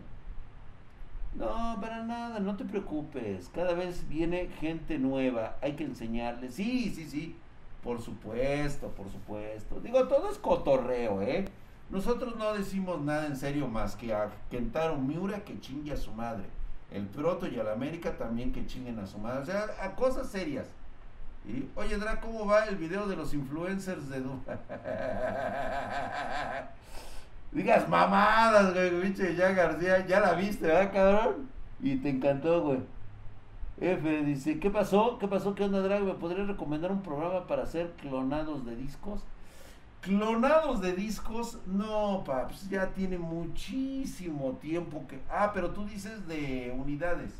No, 1.35 1.77
para 1.79 2.03
nada, 2.03 2.39
no 2.39 2.55
te 2.55 2.65
preocupes. 2.65 3.49
Cada 3.53 3.73
vez 3.73 4.07
viene 4.07 4.47
gente 4.59 4.97
nueva, 4.97 5.57
hay 5.61 5.73
que 5.73 5.83
enseñarles. 5.83 6.55
Sí, 6.55 6.91
sí, 6.95 7.07
sí, 7.07 7.35
por 7.83 8.01
supuesto, 8.01 8.87
por 8.89 9.11
supuesto. 9.11 9.79
Digo, 9.81 10.07
todo 10.07 10.31
es 10.31 10.37
cotorreo, 10.37 11.21
¿eh? 11.21 11.45
Nosotros 11.89 12.35
no 12.37 12.53
decimos 12.53 13.01
nada 13.01 13.27
en 13.27 13.35
serio 13.35 13.67
más 13.67 13.95
que 13.95 14.13
a 14.13 14.31
Kentaro 14.49 14.97
Miura 14.97 15.43
que 15.43 15.59
chingue 15.59 15.93
a 15.93 15.97
su 15.97 16.11
madre. 16.11 16.45
El 16.91 17.05
Proto 17.05 17.47
y 17.47 17.59
al 17.59 17.69
América 17.69 18.17
también 18.17 18.51
que 18.51 18.65
chinguen 18.65 18.97
a 18.99 19.07
su 19.07 19.19
madre. 19.19 19.41
O 19.41 19.45
sea, 19.45 19.67
a 19.81 19.95
cosas 19.95 20.29
serias. 20.29 20.67
Y, 21.47 21.69
oye, 21.75 21.97
Dra, 21.97 22.19
¿cómo 22.19 22.45
va 22.45 22.65
el 22.65 22.75
video 22.75 23.07
de 23.07 23.15
los 23.15 23.33
influencers 23.33 24.09
de 24.09 24.21
Digas 27.53 27.87
mamadas, 27.87 28.73
güey, 28.73 29.01
pinche 29.01 29.33
ya 29.33 29.53
García, 29.53 30.05
ya 30.05 30.19
la 30.19 30.33
viste, 30.33 30.67
¿verdad, 30.67 30.91
cabrón? 30.91 31.49
Y 31.79 31.95
te 31.97 32.09
encantó, 32.09 32.61
güey. 32.63 32.79
F 33.79 34.23
dice, 34.23 34.59
¿qué 34.59 34.69
pasó? 34.69 35.17
¿Qué 35.19 35.27
pasó? 35.27 35.55
¿Qué 35.55 35.63
onda, 35.63 35.81
Drag? 35.81 36.03
¿Me 36.03 36.15
podrías 36.15 36.47
recomendar 36.47 36.91
un 36.91 37.01
programa 37.01 37.47
para 37.47 37.63
hacer 37.63 37.93
clonados 38.01 38.65
de 38.65 38.75
discos? 38.75 39.21
Clonados 40.01 40.81
de 40.81 40.93
discos, 40.93 41.59
no, 41.65 42.23
paps, 42.25 42.69
ya 42.69 42.87
tiene 42.87 43.17
muchísimo 43.17 44.53
tiempo 44.61 45.05
que... 45.07 45.19
Ah, 45.29 45.51
pero 45.53 45.71
tú 45.71 45.85
dices 45.85 46.27
de 46.27 46.75
unidades. 46.77 47.31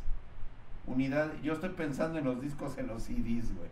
Unidades, 0.86 1.42
yo 1.42 1.54
estoy 1.54 1.70
pensando 1.70 2.20
en 2.20 2.26
los 2.26 2.42
discos, 2.42 2.78
en 2.78 2.88
los 2.88 3.04
CDs, 3.04 3.54
güey. 3.56 3.70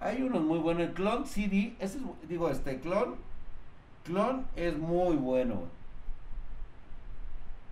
Hay 0.00 0.22
unos 0.22 0.42
muy 0.42 0.58
buenos. 0.58 0.84
El 0.84 0.94
clon 0.94 1.26
CD, 1.26 1.74
es, 1.80 1.98
digo, 2.28 2.48
este 2.50 2.80
clon 2.80 3.16
Clon 4.08 4.46
es 4.56 4.76
muy 4.76 5.16
bueno. 5.16 5.64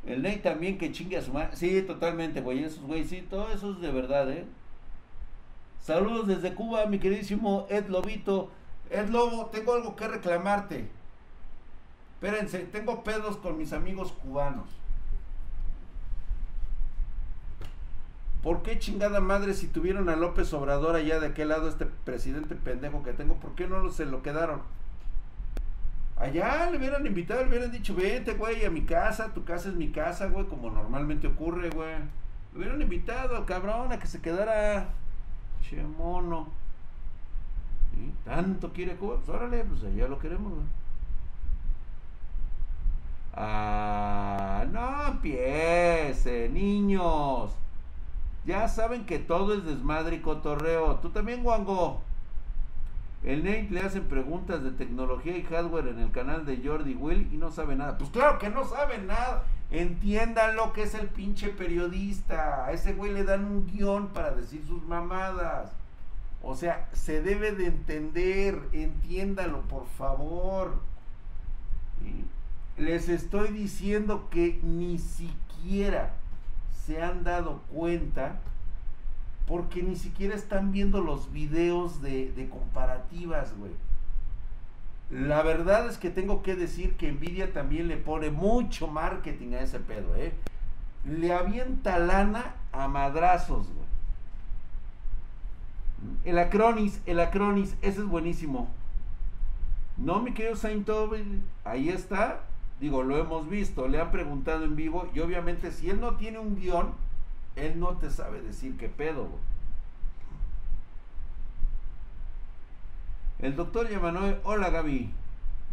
El 0.06 0.22
Ney 0.22 0.36
también 0.36 0.78
que 0.78 0.92
chingue 0.92 1.16
a 1.16 1.22
su 1.22 1.32
madre. 1.32 1.56
Sí, 1.56 1.82
totalmente, 1.82 2.42
güey. 2.42 2.62
Esos 2.62 2.84
güey, 2.84 3.04
sí, 3.04 3.26
todo 3.28 3.50
eso 3.50 3.72
es 3.72 3.80
de 3.80 3.90
verdad, 3.90 4.30
¿eh? 4.30 4.44
Saludos 5.82 6.26
desde 6.26 6.54
Cuba, 6.54 6.86
mi 6.86 6.98
queridísimo 6.98 7.66
Ed 7.70 7.88
Lobito. 7.88 8.50
Ed 8.90 9.08
Lobo, 9.08 9.46
tengo 9.46 9.74
algo 9.74 9.96
que 9.96 10.06
reclamarte. 10.06 10.88
Espérense, 12.14 12.60
tengo 12.60 13.02
pedos 13.02 13.36
con 13.38 13.58
mis 13.58 13.72
amigos 13.72 14.12
cubanos. 14.12 14.68
¿Por 18.46 18.62
qué 18.62 18.78
chingada 18.78 19.20
madre 19.20 19.54
si 19.54 19.66
tuvieron 19.66 20.08
a 20.08 20.14
López 20.14 20.52
Obrador 20.52 20.94
allá 20.94 21.18
de 21.18 21.26
aquel 21.26 21.48
lado, 21.48 21.68
este 21.68 21.84
presidente 21.84 22.54
pendejo 22.54 23.02
que 23.02 23.12
tengo, 23.12 23.34
¿por 23.40 23.56
qué 23.56 23.66
no 23.66 23.90
se 23.90 24.06
lo 24.06 24.22
quedaron? 24.22 24.62
Allá 26.16 26.70
le 26.70 26.78
hubieran 26.78 27.04
invitado, 27.04 27.42
le 27.42 27.48
hubieran 27.48 27.72
dicho, 27.72 27.96
vete, 27.96 28.34
güey, 28.34 28.64
a 28.64 28.70
mi 28.70 28.82
casa, 28.82 29.34
tu 29.34 29.44
casa 29.44 29.70
es 29.70 29.74
mi 29.74 29.90
casa, 29.90 30.26
güey, 30.26 30.46
como 30.46 30.70
normalmente 30.70 31.26
ocurre, 31.26 31.70
güey. 31.70 31.96
Le 32.52 32.58
hubieran 32.58 32.80
invitado 32.80 33.44
cabrón 33.46 33.90
a 33.90 33.98
que 33.98 34.06
se 34.06 34.20
quedara. 34.22 34.90
Che 35.68 35.82
mono. 35.82 36.46
Tanto 38.24 38.72
quiere 38.72 38.94
Cuba, 38.94 39.16
pues 39.16 39.28
órale, 39.28 39.64
pues 39.64 39.82
allá 39.82 40.06
lo 40.06 40.20
queremos, 40.20 40.52
güey. 40.52 40.66
Ah, 43.34 44.64
no 44.70 45.08
empiece, 45.08 46.48
niños. 46.48 47.50
Ya 48.46 48.68
saben 48.68 49.04
que 49.06 49.18
todo 49.18 49.54
es 49.54 49.64
desmadre 49.64 50.16
y 50.16 50.20
cotorreo. 50.20 50.96
Tú 50.96 51.10
también, 51.10 51.44
Wango. 51.44 52.00
El 53.24 53.42
Nate 53.42 53.68
le 53.70 53.80
hacen 53.80 54.04
preguntas 54.04 54.62
de 54.62 54.70
tecnología 54.70 55.36
y 55.36 55.42
hardware 55.42 55.88
en 55.88 55.98
el 55.98 56.12
canal 56.12 56.46
de 56.46 56.62
Jordi 56.64 56.94
Will 56.94 57.28
y 57.32 57.38
no 57.38 57.50
sabe 57.50 57.74
nada. 57.74 57.98
Pues 57.98 58.10
claro 58.10 58.38
que 58.38 58.48
no 58.48 58.64
sabe 58.64 58.98
nada. 58.98 59.42
Entiendan 59.72 60.54
lo 60.54 60.72
que 60.72 60.84
es 60.84 60.94
el 60.94 61.08
pinche 61.08 61.48
periodista. 61.48 62.66
A 62.66 62.72
ese 62.72 62.92
güey 62.92 63.12
le 63.12 63.24
dan 63.24 63.44
un 63.44 63.66
guion 63.66 64.08
para 64.08 64.30
decir 64.30 64.64
sus 64.64 64.84
mamadas. 64.84 65.72
O 66.40 66.54
sea, 66.54 66.88
se 66.92 67.20
debe 67.20 67.50
de 67.50 67.66
entender. 67.66 68.60
Entiéndalo, 68.72 69.62
por 69.62 69.86
favor. 69.86 70.78
Les 72.76 73.08
estoy 73.08 73.48
diciendo 73.48 74.28
que 74.30 74.60
ni 74.62 74.98
siquiera 74.98 76.14
se 76.86 77.02
han 77.02 77.24
dado 77.24 77.62
cuenta 77.72 78.38
porque 79.46 79.82
ni 79.82 79.96
siquiera 79.96 80.34
están 80.34 80.70
viendo 80.72 81.00
los 81.00 81.32
videos 81.32 82.00
de, 82.00 82.48
comparativas, 82.50 83.56
güey. 83.58 83.72
La 85.10 85.42
verdad 85.42 85.88
es 85.88 85.98
que 85.98 86.10
tengo 86.10 86.42
que 86.42 86.56
decir 86.56 86.96
que 86.96 87.10
Nvidia 87.12 87.52
también 87.52 87.86
le 87.88 87.96
pone 87.96 88.30
mucho 88.30 88.88
marketing 88.88 89.54
a 89.54 89.60
ese 89.60 89.78
pedo, 89.78 90.16
¿eh? 90.16 90.32
Le 91.04 91.32
avienta 91.32 91.98
lana 91.98 92.56
a 92.72 92.88
madrazos, 92.88 93.66
güey. 93.66 93.86
El 96.24 96.38
Acronis, 96.38 97.00
el 97.06 97.20
Acronis, 97.20 97.76
ese 97.82 98.00
es 98.00 98.06
buenísimo. 98.06 98.68
No, 99.96 100.20
mi 100.20 100.34
querido 100.34 100.56
Saint 100.56 100.88
ahí 101.64 101.88
está. 101.88 102.40
Digo, 102.80 103.02
lo 103.02 103.16
hemos 103.16 103.48
visto, 103.48 103.88
le 103.88 104.00
han 104.00 104.10
preguntado 104.10 104.64
en 104.64 104.76
vivo 104.76 105.08
y 105.14 105.20
obviamente 105.20 105.72
si 105.72 105.88
él 105.88 106.00
no 106.00 106.16
tiene 106.16 106.38
un 106.38 106.56
guion, 106.56 106.92
él 107.56 107.80
no 107.80 107.96
te 107.96 108.10
sabe 108.10 108.42
decir 108.42 108.76
qué 108.76 108.88
pedo. 108.88 109.24
Güey. 109.24 109.40
El 113.38 113.56
doctor 113.56 113.88
Yamanoe, 113.88 114.40
hola 114.44 114.70
Gaby. 114.70 115.10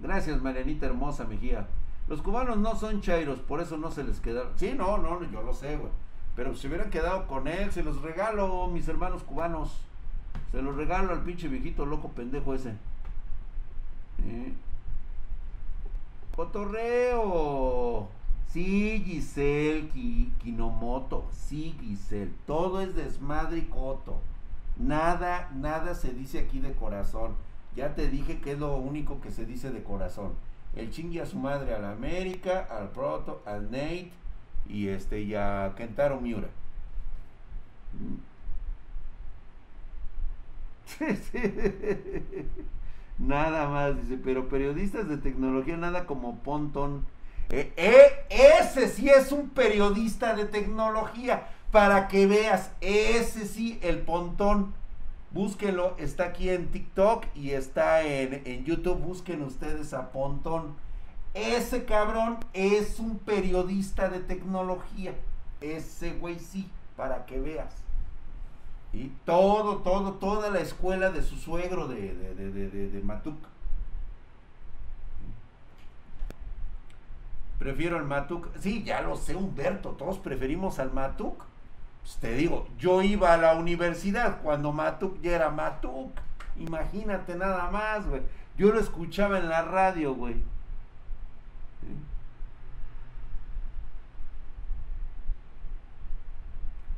Gracias 0.01 0.41
Marianita 0.41 0.85
hermosa 0.85 1.25
Mejía. 1.25 1.67
Los 2.07 2.21
cubanos 2.21 2.57
no 2.57 2.75
son 2.75 3.01
chairos, 3.01 3.39
por 3.39 3.61
eso 3.61 3.77
no 3.77 3.91
se 3.91 4.03
les 4.03 4.19
quedaron. 4.19 4.51
Sí, 4.57 4.73
no, 4.77 4.97
no, 4.97 5.23
yo 5.29 5.41
lo 5.41 5.53
sé, 5.53 5.77
güey. 5.77 5.91
Pero 6.35 6.55
si 6.55 6.67
hubieran 6.67 6.89
quedado 6.89 7.27
con 7.27 7.47
él, 7.47 7.71
se 7.71 7.83
los 7.83 8.01
regalo, 8.01 8.67
mis 8.67 8.87
hermanos 8.87 9.23
cubanos. 9.23 9.79
Se 10.51 10.61
los 10.61 10.75
regalo 10.75 11.13
al 11.13 11.23
pinche 11.23 11.47
viejito 11.47 11.85
loco 11.85 12.09
pendejo 12.09 12.53
ese. 12.53 12.71
¿Eh? 14.25 14.53
Cotorreo. 16.35 18.07
Sí, 18.47 19.03
Giselle, 19.05 19.89
Kinomoto. 20.41 21.25
Sí, 21.31 21.75
Giselle. 21.79 22.33
Todo 22.45 22.81
es 22.81 22.95
desmadre 22.95 23.59
y 23.59 23.63
coto. 23.63 24.19
Nada, 24.77 25.51
nada 25.55 25.93
se 25.95 26.13
dice 26.13 26.39
aquí 26.39 26.59
de 26.59 26.73
corazón. 26.73 27.35
Ya 27.75 27.95
te 27.95 28.09
dije 28.09 28.39
que 28.39 28.53
es 28.53 28.59
lo 28.59 28.77
único 28.77 29.21
que 29.21 29.31
se 29.31 29.45
dice 29.45 29.71
de 29.71 29.83
corazón. 29.83 30.33
El 30.75 30.91
chingue 30.91 31.21
a 31.21 31.25
su 31.25 31.37
madre 31.37 31.75
a 31.75 31.79
la 31.79 31.91
América, 31.91 32.67
al 32.69 32.89
Proto, 32.89 33.41
al 33.45 33.65
Nate 33.65 34.11
y 34.67 34.87
este 34.87 35.21
y 35.21 35.35
a 35.35 35.73
Kentaro 35.75 36.19
Miura. 36.19 36.49
nada 43.17 43.67
más, 43.67 44.01
dice, 44.01 44.19
pero 44.23 44.49
periodistas 44.49 45.07
de 45.07 45.17
tecnología, 45.17 45.77
nada 45.77 46.05
como 46.05 46.39
Ponton. 46.39 47.05
Eh, 47.49 47.71
eh, 47.77 48.25
ese 48.29 48.87
sí 48.87 49.09
es 49.09 49.31
un 49.31 49.49
periodista 49.49 50.35
de 50.35 50.45
tecnología, 50.45 51.47
para 51.71 52.07
que 52.07 52.27
veas, 52.27 52.71
ese 52.81 53.47
sí, 53.47 53.79
el 53.81 53.99
Pontón. 53.99 54.73
Búsquenlo, 55.31 55.95
está 55.97 56.25
aquí 56.25 56.49
en 56.49 56.69
TikTok 56.69 57.25
y 57.33 57.51
está 57.51 58.03
en, 58.03 58.43
en 58.45 58.63
YouTube. 58.65 58.99
Busquen 58.99 59.41
ustedes 59.41 59.93
a 59.95 60.11
Pontón. 60.11 60.75
Ese 61.33 61.85
cabrón 61.85 62.37
es 62.53 62.99
un 62.99 63.17
periodista 63.17 64.09
de 64.09 64.19
tecnología. 64.19 65.15
Ese 65.59 66.13
güey 66.13 66.37
sí, 66.37 66.69
para 66.95 67.25
que 67.25 67.39
veas. 67.39 67.82
Y 68.93 69.07
todo, 69.25 69.77
todo, 69.77 70.13
toda 70.13 70.51
la 70.51 70.59
escuela 70.59 71.09
de 71.09 71.23
su 71.23 71.35
suegro 71.35 71.87
de, 71.87 72.13
de, 72.13 72.69
de, 72.69 73.01
Matuk. 73.01 73.37
Prefiero 77.57 77.97
al 77.97 78.05
Matuk. 78.05 78.49
Sí, 78.59 78.83
ya 78.83 79.01
lo 79.01 79.15
sé, 79.15 79.35
Humberto. 79.35 79.91
Todos 79.91 80.19
preferimos 80.19 80.77
al 80.77 80.93
Matuk. 80.93 81.43
Pues 82.01 82.17
te 82.17 82.33
digo, 82.35 82.67
yo 82.77 83.01
iba 83.01 83.33
a 83.33 83.37
la 83.37 83.55
universidad 83.55 84.41
cuando 84.43 84.71
Matuk 84.71 85.19
ya 85.21 85.31
era 85.31 85.49
Matuk. 85.49 86.11
Imagínate 86.57 87.35
nada 87.35 87.71
más, 87.71 88.07
güey. 88.07 88.21
Yo 88.57 88.71
lo 88.71 88.79
escuchaba 88.79 89.39
en 89.39 89.49
la 89.49 89.63
radio, 89.63 90.13
güey. 90.13 90.35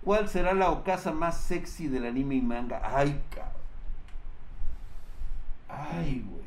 ¿Cuál 0.05 0.29
será 0.29 0.53
la 0.53 0.69
ocasa 0.69 1.11
más 1.11 1.35
sexy 1.35 1.87
del 1.87 2.05
anime 2.05 2.35
y 2.35 2.41
manga? 2.41 2.79
Ay, 2.83 3.23
cabrón. 3.31 3.53
Ay, 5.67 6.23
güey. 6.29 6.45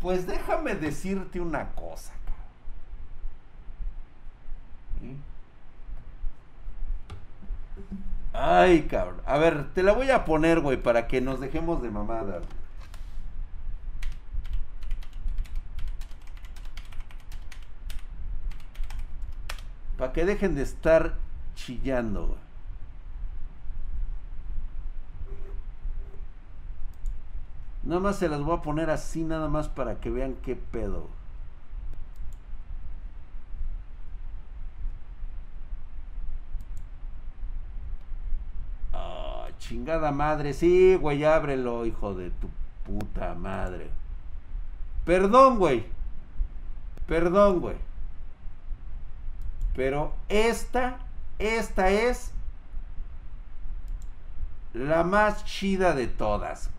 Pues 0.00 0.26
déjame 0.26 0.74
decirte 0.74 1.40
una 1.40 1.70
cosa, 1.70 2.12
cabrón. 4.98 5.22
Ay, 8.32 8.82
cabrón. 8.82 9.22
A 9.26 9.38
ver, 9.38 9.72
te 9.72 9.84
la 9.84 9.92
voy 9.92 10.10
a 10.10 10.24
poner, 10.24 10.58
güey, 10.58 10.76
para 10.76 11.06
que 11.06 11.20
nos 11.20 11.38
dejemos 11.38 11.80
de 11.82 11.90
mamada. 11.90 12.40
Para 19.96 20.12
que 20.12 20.24
dejen 20.24 20.56
de 20.56 20.62
estar 20.62 21.29
chillando. 21.54 22.36
Nada 27.82 28.00
más 28.00 28.16
se 28.16 28.28
las 28.28 28.40
voy 28.42 28.56
a 28.56 28.62
poner 28.62 28.90
así, 28.90 29.24
nada 29.24 29.48
más 29.48 29.68
para 29.68 30.00
que 30.00 30.10
vean 30.10 30.34
qué 30.42 30.54
pedo. 30.54 31.08
Ah, 38.92 39.48
chingada 39.58 40.12
madre. 40.12 40.52
Sí, 40.52 40.94
güey, 40.96 41.24
ábrelo, 41.24 41.86
hijo 41.86 42.14
de 42.14 42.30
tu 42.30 42.48
puta 42.84 43.34
madre. 43.34 43.90
Perdón, 45.04 45.58
güey. 45.58 45.86
Perdón, 47.06 47.60
güey. 47.60 47.76
Pero 49.74 50.12
esta, 50.28 50.98
esta 51.40 51.88
es 51.88 52.32
la 54.74 55.02
más 55.02 55.44
chida 55.44 55.94
de 55.94 56.06
todas. 56.06 56.70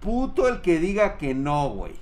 Puto 0.00 0.48
el 0.48 0.62
que 0.62 0.78
diga 0.78 1.18
que 1.18 1.34
no, 1.34 1.68
güey. 1.68 1.98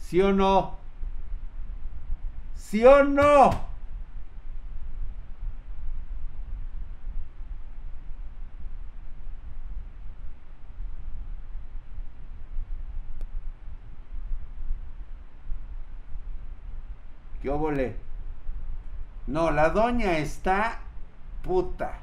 ¿Sí 0.00 0.20
o 0.20 0.32
no? 0.32 0.76
¿Sí 2.56 2.84
o 2.84 3.04
no? 3.04 3.67
¿Qué 17.48 17.52
óvole? 17.52 17.96
No, 19.26 19.50
la 19.50 19.70
doña 19.70 20.18
está 20.18 20.80
puta. 21.42 21.96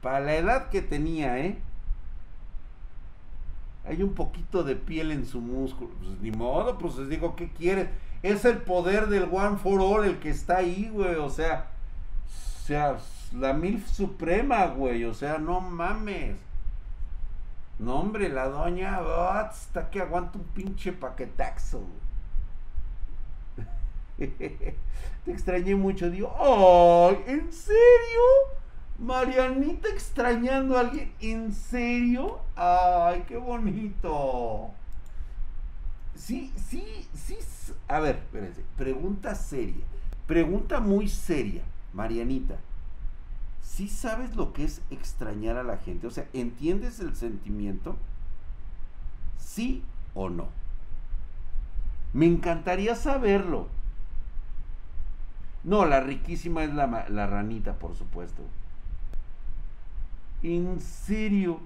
Para 0.00 0.20
la 0.20 0.36
edad 0.36 0.68
que 0.68 0.80
tenía, 0.80 1.36
¿eh? 1.40 1.58
Hay 3.84 4.04
un 4.04 4.14
poquito 4.14 4.62
de 4.62 4.76
piel 4.76 5.10
en 5.10 5.26
su 5.26 5.40
músculo. 5.40 5.90
Pues 5.98 6.20
ni 6.20 6.30
modo, 6.30 6.78
pues 6.78 6.94
les 6.98 7.08
digo, 7.08 7.34
¿qué 7.34 7.48
quiere? 7.50 7.90
Es 8.22 8.44
el 8.44 8.58
poder 8.58 9.08
del 9.08 9.24
One 9.24 9.56
for 9.56 9.80
All 9.80 10.04
el 10.04 10.20
que 10.20 10.30
está 10.30 10.58
ahí, 10.58 10.88
güey. 10.92 11.16
O 11.16 11.28
sea, 11.28 11.66
o 12.28 12.64
sea, 12.64 12.98
la 13.32 13.54
MILF 13.54 13.88
suprema, 13.90 14.66
güey. 14.66 15.02
O 15.04 15.14
sea, 15.14 15.38
no 15.38 15.60
mames. 15.60 16.36
No, 17.80 17.96
hombre, 17.96 18.28
la 18.28 18.46
doña, 18.46 19.00
oh, 19.00 19.50
está 19.50 19.90
que 19.90 20.00
aguanta 20.00 20.38
un 20.38 20.44
pinche 20.44 20.92
paquetaxo, 20.92 21.82
Te 25.24 25.30
extrañé 25.30 25.74
mucho, 25.74 26.10
digo, 26.10 26.32
¡ay! 26.38 27.18
¿En 27.26 27.52
serio? 27.52 28.22
Marianita 28.98 29.88
extrañando 29.88 30.76
a 30.76 30.80
alguien. 30.80 31.12
¿En 31.20 31.52
serio? 31.52 32.40
Ay, 32.54 33.24
qué 33.28 33.36
bonito. 33.36 34.70
Sí, 36.14 36.52
sí, 36.56 37.06
sí. 37.14 37.36
A 37.88 38.00
ver, 38.00 38.16
espérense. 38.16 38.62
Pregunta 38.76 39.34
seria. 39.34 39.84
Pregunta 40.26 40.80
muy 40.80 41.08
seria, 41.08 41.62
Marianita. 41.92 42.56
¿Sí 43.62 43.88
sabes 43.88 44.34
lo 44.34 44.52
que 44.52 44.64
es 44.64 44.80
extrañar 44.90 45.56
a 45.56 45.62
la 45.62 45.76
gente? 45.76 46.06
O 46.06 46.10
sea, 46.10 46.26
¿entiendes 46.32 46.98
el 47.00 47.14
sentimiento? 47.14 47.96
¿Sí 49.38 49.82
o 50.14 50.30
no? 50.30 50.48
Me 52.14 52.26
encantaría 52.26 52.94
saberlo. 52.94 53.68
No, 55.66 55.84
la 55.84 55.98
riquísima 55.98 56.62
es 56.62 56.72
la, 56.72 57.06
la 57.08 57.26
ranita, 57.26 57.74
por 57.74 57.96
supuesto. 57.96 58.40
En 60.44 60.80
serio, 60.80 61.58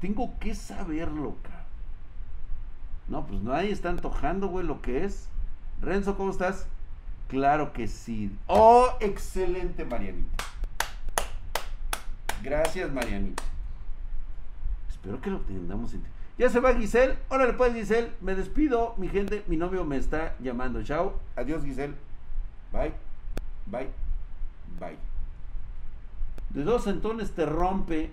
tengo 0.00 0.38
que 0.38 0.54
saberlo, 0.54 1.34
cara. 1.42 1.64
No, 3.08 3.26
pues 3.26 3.42
nadie 3.42 3.72
está 3.72 3.90
antojando, 3.90 4.46
güey, 4.46 4.64
lo 4.64 4.80
que 4.80 5.04
es. 5.04 5.28
Renzo, 5.82 6.16
¿cómo 6.16 6.30
estás? 6.30 6.68
Claro 7.26 7.72
que 7.72 7.88
sí. 7.88 8.30
Oh, 8.46 8.90
excelente, 9.00 9.84
Marianita. 9.84 10.44
Gracias, 12.40 12.92
Marianita. 12.92 13.42
Espero 14.88 15.20
que 15.20 15.30
lo 15.30 15.40
tengamos 15.40 15.92
en... 15.94 16.04
Ya 16.38 16.48
se 16.50 16.60
va 16.60 16.72
Giselle. 16.74 17.18
Órale 17.30 17.54
pues, 17.54 17.74
Giselle. 17.74 18.12
Me 18.20 18.36
despido, 18.36 18.94
mi 18.96 19.08
gente. 19.08 19.42
Mi 19.48 19.56
novio 19.56 19.84
me 19.84 19.96
está 19.96 20.36
llamando. 20.38 20.84
Chao. 20.84 21.18
Adiós, 21.34 21.64
Giselle. 21.64 21.94
Bye. 22.72 22.92
Bye. 23.66 23.88
Bye. 24.78 24.98
De 26.50 26.62
dos 26.64 26.84
centones 26.84 27.32
te 27.32 27.46
rompe. 27.46 28.12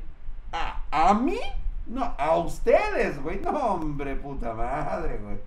¿A, 0.51 0.81
¿A 0.91 1.13
mí? 1.13 1.39
No, 1.87 2.03
a 2.17 2.37
ustedes, 2.37 3.21
güey. 3.21 3.39
No, 3.39 3.51
hombre, 3.51 4.15
puta 4.15 4.53
madre, 4.53 5.17
güey. 5.17 5.37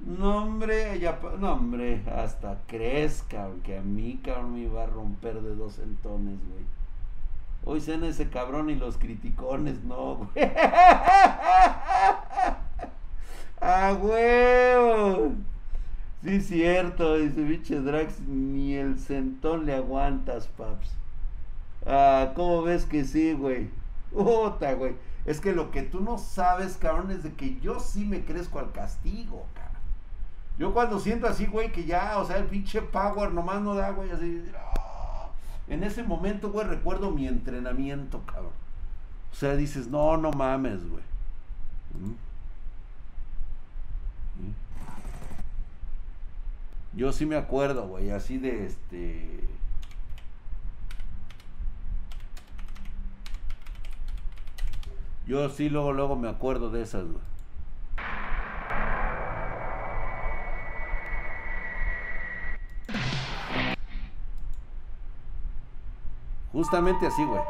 No, 0.00 0.44
hombre, 0.44 0.98
ya, 0.98 1.20
no, 1.38 1.52
hombre, 1.52 2.02
hasta 2.10 2.58
crees, 2.66 3.22
cabrón, 3.28 3.60
que 3.60 3.76
a 3.76 3.82
mí, 3.82 4.18
cabrón, 4.24 4.54
me 4.54 4.60
iba 4.60 4.82
a 4.82 4.86
romper 4.86 5.42
de 5.42 5.54
dos 5.54 5.74
centones, 5.74 6.38
güey. 6.48 6.64
Hoy 7.66 7.82
cena 7.82 8.06
ese 8.06 8.30
cabrón 8.30 8.70
y 8.70 8.76
los 8.76 8.96
criticones, 8.96 9.84
no, 9.84 10.14
güey. 10.16 10.30
¡A 13.60 13.92
huevo! 13.92 15.32
Sí, 16.22 16.40
cierto, 16.42 17.16
dice 17.16 17.42
biche 17.42 17.80
Drax, 17.80 18.20
ni 18.20 18.74
el 18.74 18.98
centón 18.98 19.64
le 19.64 19.74
aguantas, 19.74 20.48
paps. 20.48 20.90
Ah, 21.86 22.32
¿cómo 22.36 22.62
ves 22.62 22.84
que 22.84 23.04
sí, 23.04 23.32
güey? 23.32 23.70
Puta, 24.12 24.74
güey. 24.74 24.96
Es 25.24 25.40
que 25.40 25.52
lo 25.54 25.70
que 25.70 25.82
tú 25.82 26.00
no 26.00 26.18
sabes, 26.18 26.76
cabrón, 26.76 27.10
es 27.10 27.22
de 27.22 27.32
que 27.32 27.58
yo 27.60 27.80
sí 27.80 28.04
me 28.04 28.24
crezco 28.24 28.58
al 28.58 28.72
castigo, 28.72 29.46
cabrón. 29.54 29.82
Yo 30.58 30.74
cuando 30.74 31.00
siento 31.00 31.26
así, 31.26 31.46
güey, 31.46 31.72
que 31.72 31.84
ya, 31.84 32.18
o 32.18 32.26
sea, 32.26 32.36
el 32.36 32.44
pinche 32.44 32.82
power 32.82 33.32
nomás 33.32 33.62
no 33.62 33.74
da, 33.74 33.90
güey, 33.90 34.10
así. 34.10 34.44
En 35.68 35.84
ese 35.84 36.02
momento, 36.02 36.50
güey, 36.50 36.66
recuerdo 36.66 37.10
mi 37.12 37.26
entrenamiento, 37.28 38.20
cabrón. 38.26 38.52
O 39.32 39.34
sea, 39.34 39.56
dices, 39.56 39.86
no, 39.88 40.18
no 40.18 40.32
mames, 40.32 40.86
güey. 40.86 41.09
Yo 47.00 47.14
sí 47.14 47.24
me 47.24 47.36
acuerdo, 47.36 47.88
güey, 47.88 48.10
así 48.10 48.36
de 48.36 48.66
este. 48.66 49.40
Yo 55.26 55.48
sí 55.48 55.70
luego, 55.70 55.94
luego 55.94 56.14
me 56.14 56.28
acuerdo 56.28 56.68
de 56.68 56.82
esas, 56.82 57.04
güey. 57.06 57.24
Justamente 66.52 67.06
así, 67.06 67.24
güey. 67.24 67.40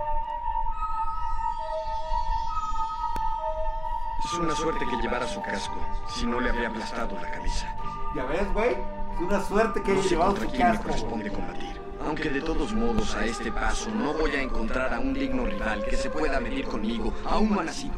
Es 4.25 4.33
una 4.35 4.55
suerte 4.55 4.87
que 4.87 4.97
llevara 4.99 5.27
su 5.27 5.43
casco, 5.43 5.75
si 6.09 6.25
no 6.25 6.39
le 6.39 6.51
habría 6.51 6.69
aplastado 6.69 7.19
la 7.21 7.33
camisa. 7.33 7.67
Ya 8.15 8.25
ves, 8.27 8.53
güey. 8.53 9.00
Una 9.21 9.41
suerte 9.43 9.83
que 9.83 9.93
no 9.93 9.99
haya 9.99 10.03
sé 10.03 10.09
llevado 10.11 10.35
contra 10.35 10.49
su 10.49 10.55
quién 10.55 10.67
me 10.69 10.73
casco. 10.75 10.89
corresponde 10.89 11.31
combatir. 11.31 11.81
Aunque 12.07 12.31
de 12.31 12.41
todos 12.41 12.73
modos 12.73 13.15
a 13.15 13.27
este 13.27 13.53
paso 13.53 13.91
no 13.91 14.15
voy 14.15 14.31
a 14.33 14.43
encontrar 14.43 14.95
a 14.95 15.01
un 15.01 15.13
digno 15.13 15.45
rival 15.45 15.85
que 15.85 15.97
se 15.97 16.09
pueda 16.09 16.41
medir 16.41 16.65
conmigo, 16.65 17.13
aún 17.27 17.51
no 17.51 17.61
ha 17.61 17.65
nacido. 17.65 17.95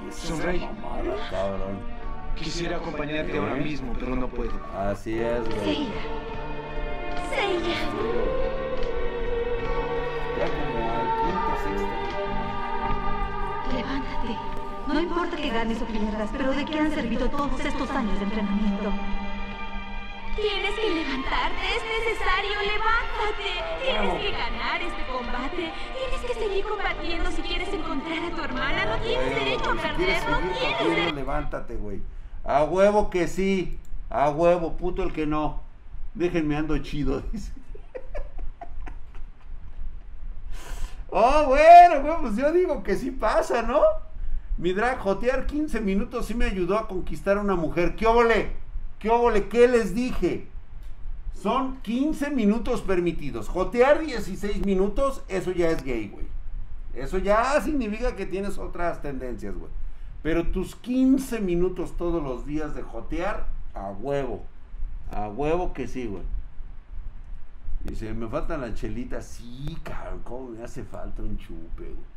Oye, 0.00 0.08
esa 0.08 0.18
es 0.22 0.28
Sonreí. 0.28 0.60
la 0.60 0.72
mamada, 0.72 1.30
cabrón. 1.30 1.78
Quisiera 2.34 2.76
acompañarte 2.78 3.36
ahora 3.38 3.54
mismo, 3.56 3.92
pero 3.98 4.16
no 4.16 4.28
puedo. 4.28 4.52
Así 4.74 5.18
es, 5.18 5.40
güey. 5.44 5.58
Seiya. 5.60 5.90
Seiya. 7.30 7.78
Ya 10.38 10.46
como 10.48 10.90
al 10.92 11.08
quinto, 11.20 11.52
sexto. 11.64 11.88
Levántate. 13.76 14.34
No 14.86 15.00
importa 15.00 15.36
que 15.36 15.48
ganes 15.50 15.82
o 15.82 15.86
pierdas, 15.86 16.30
pero 16.32 16.52
¿de 16.52 16.64
qué 16.64 16.78
han 16.78 16.92
servido 16.92 17.28
todos 17.28 17.60
estos 17.64 17.90
años 17.90 18.18
de 18.18 18.24
entrenamiento? 18.24 18.92
Tienes 20.36 20.74
que 20.74 20.90
levantarte, 20.90 21.64
es 21.76 21.82
necesario, 21.82 22.60
levántate. 22.60 23.52
Tienes 23.82 24.20
que 24.20 24.30
ganar 24.32 24.82
este 24.82 25.06
combate. 25.10 25.72
Tienes 25.96 26.20
que 26.26 26.34
seguir 26.34 26.64
combatiendo 26.66 27.30
si 27.30 27.40
quieres 27.42 27.72
encontrar 27.72 28.18
a 28.22 28.36
tu 28.36 28.42
hermana. 28.42 28.84
No 28.84 29.02
tienes 29.02 29.34
derecho 29.34 29.70
a 29.70 29.72
si 29.72 29.78
perder, 29.78 30.30
no 30.30 30.38
tienes 30.38 30.78
derecho. 30.78 31.14
levántate, 31.14 31.76
güey. 31.76 32.02
A 32.44 32.64
huevo 32.64 33.08
que 33.08 33.28
sí. 33.28 33.78
A 34.10 34.28
huevo, 34.28 34.76
puto 34.76 35.02
el 35.02 35.12
que 35.14 35.26
no. 35.26 35.62
Déjenme 36.12 36.56
ando 36.56 36.76
chido, 36.78 37.20
dice. 37.32 37.52
Oh, 41.08 41.46
bueno, 41.46 42.02
güey, 42.02 42.16
pues 42.20 42.36
yo 42.36 42.52
digo 42.52 42.82
que 42.82 42.96
sí 42.96 43.10
pasa, 43.10 43.62
¿no? 43.62 43.80
Mi 44.58 44.72
drag, 44.74 44.98
jotear 44.98 45.46
15 45.46 45.80
minutos 45.80 46.26
sí 46.26 46.34
me 46.34 46.44
ayudó 46.44 46.76
a 46.76 46.88
conquistar 46.88 47.38
a 47.38 47.40
una 47.40 47.54
mujer. 47.54 47.96
¿Qué 47.96 48.06
óvole? 48.06 48.65
¿Qué 48.98 49.10
óvole? 49.10 49.48
¿Qué 49.48 49.68
les 49.68 49.94
dije? 49.94 50.46
Son 51.34 51.76
15 51.82 52.30
minutos 52.30 52.80
permitidos. 52.82 53.48
Jotear 53.48 54.00
16 54.00 54.64
minutos, 54.64 55.22
eso 55.28 55.52
ya 55.52 55.70
es 55.70 55.82
gay, 55.84 56.08
güey. 56.08 56.26
Eso 56.94 57.18
ya 57.18 57.60
significa 57.60 58.16
que 58.16 58.24
tienes 58.24 58.56
otras 58.58 59.02
tendencias, 59.02 59.54
güey. 59.54 59.70
Pero 60.22 60.48
tus 60.48 60.74
15 60.76 61.40
minutos 61.40 61.96
todos 61.96 62.22
los 62.22 62.46
días 62.46 62.74
de 62.74 62.82
jotear, 62.82 63.46
a 63.74 63.90
huevo. 63.90 64.44
A 65.12 65.28
huevo 65.28 65.72
que 65.72 65.86
sí, 65.86 66.06
güey. 66.06 66.22
Dice, 67.84 68.12
me 68.14 68.26
faltan 68.28 68.62
las 68.62 68.74
chelitas. 68.74 69.26
Sí, 69.26 69.76
cabrón, 69.84 70.20
cómo 70.24 70.48
me 70.48 70.64
hace 70.64 70.82
falta 70.82 71.22
un 71.22 71.36
chupe, 71.36 71.84
güey. 71.84 72.16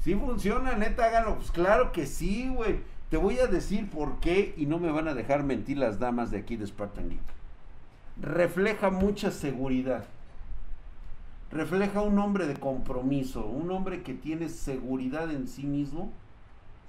Sí 0.00 0.14
funciona, 0.14 0.74
neta, 0.74 1.04
háganlo. 1.04 1.36
Pues 1.36 1.50
claro 1.50 1.92
que 1.92 2.06
sí, 2.06 2.52
güey. 2.54 2.80
Te 3.10 3.16
voy 3.16 3.38
a 3.38 3.46
decir 3.46 3.88
por 3.90 4.18
qué 4.20 4.54
y 4.56 4.66
no 4.66 4.78
me 4.78 4.90
van 4.90 5.08
a 5.08 5.14
dejar 5.14 5.44
mentir 5.44 5.78
las 5.78 5.98
damas 5.98 6.30
de 6.30 6.38
aquí 6.38 6.56
de 6.56 6.66
Spartan 6.66 7.10
Geek. 7.10 7.20
Refleja 8.20 8.90
mucha 8.90 9.30
seguridad. 9.30 10.04
Refleja 11.52 12.00
un 12.00 12.18
hombre 12.18 12.46
de 12.46 12.54
compromiso, 12.54 13.46
un 13.46 13.70
hombre 13.70 14.02
que 14.02 14.14
tiene 14.14 14.48
seguridad 14.48 15.30
en 15.30 15.46
sí 15.46 15.64
mismo, 15.64 16.10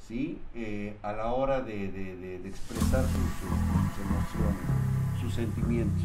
¿sí? 0.08 0.40
Eh, 0.56 0.98
a 1.04 1.14
la 1.14 1.34
hora 1.34 1.62
de, 1.62 1.92
de- 1.92 2.48
expresar 2.48 3.04
sus 3.06 4.02
emociones, 4.02 5.22
sus 5.22 5.34
sentimientos. 5.36 6.02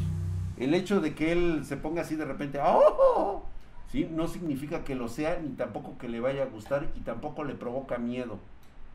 El 0.58 0.74
hecho 0.74 1.00
de 1.00 1.14
que 1.14 1.32
él 1.32 1.64
se 1.64 1.78
ponga 1.78 2.02
así 2.02 2.16
de 2.16 2.26
repente, 2.26 2.58
¡oh! 2.62 3.44
¿sí? 3.90 4.06
No 4.10 4.28
significa 4.28 4.84
que 4.84 4.94
lo 4.94 5.08
sea, 5.08 5.38
ni 5.40 5.50
tampoco 5.50 5.96
que 5.96 6.08
le 6.08 6.20
vaya 6.20 6.42
a 6.42 6.46
gustar, 6.46 6.88
y 6.96 7.00
tampoco 7.00 7.44
le 7.44 7.54
provoca 7.54 7.96
miedo, 7.96 8.38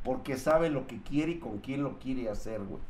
porque 0.05 0.37
sabe 0.37 0.69
lo 0.69 0.85
que 0.85 1.01
quiere 1.01 1.33
y 1.33 1.39
con 1.39 1.57
quién 1.57 1.83
lo 1.83 1.97
quiere 1.97 2.29
hacer, 2.29 2.61
güey. 2.61 2.81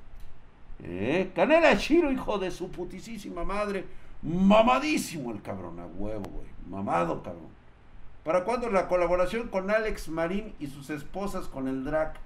¿Eh? 0.84 1.32
Canela 1.34 1.78
Chiro, 1.78 2.12
hijo 2.12 2.38
de 2.38 2.52
su 2.52 2.70
putisísima 2.70 3.46
madre. 3.46 3.86
Mamadísimo 4.22 5.32
el 5.32 5.42
cabrón, 5.42 5.80
a 5.80 5.86
huevo, 5.86 6.30
güey. 6.30 6.48
Mamado, 6.70 7.24
cabrón. 7.24 7.56
¿Para 8.26 8.44
cuándo 8.44 8.70
la 8.70 8.90
colaboración 8.90 9.48
con 9.48 9.72
Alex 9.72 10.10
Marín 10.10 10.54
y 10.60 10.68
sus 10.68 10.90
esposas 10.90 11.48
con 11.48 11.70
el 11.70 11.86
Drac? 11.86 12.18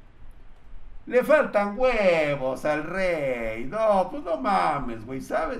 Le 1.06 1.24
faltan 1.24 1.78
huevos 1.78 2.66
al 2.66 2.84
rey. 2.84 3.66
No, 3.66 4.10
pues 4.10 4.24
no 4.24 4.38
mames, 4.38 5.06
güey. 5.06 5.22
¿Sabes? 5.22 5.60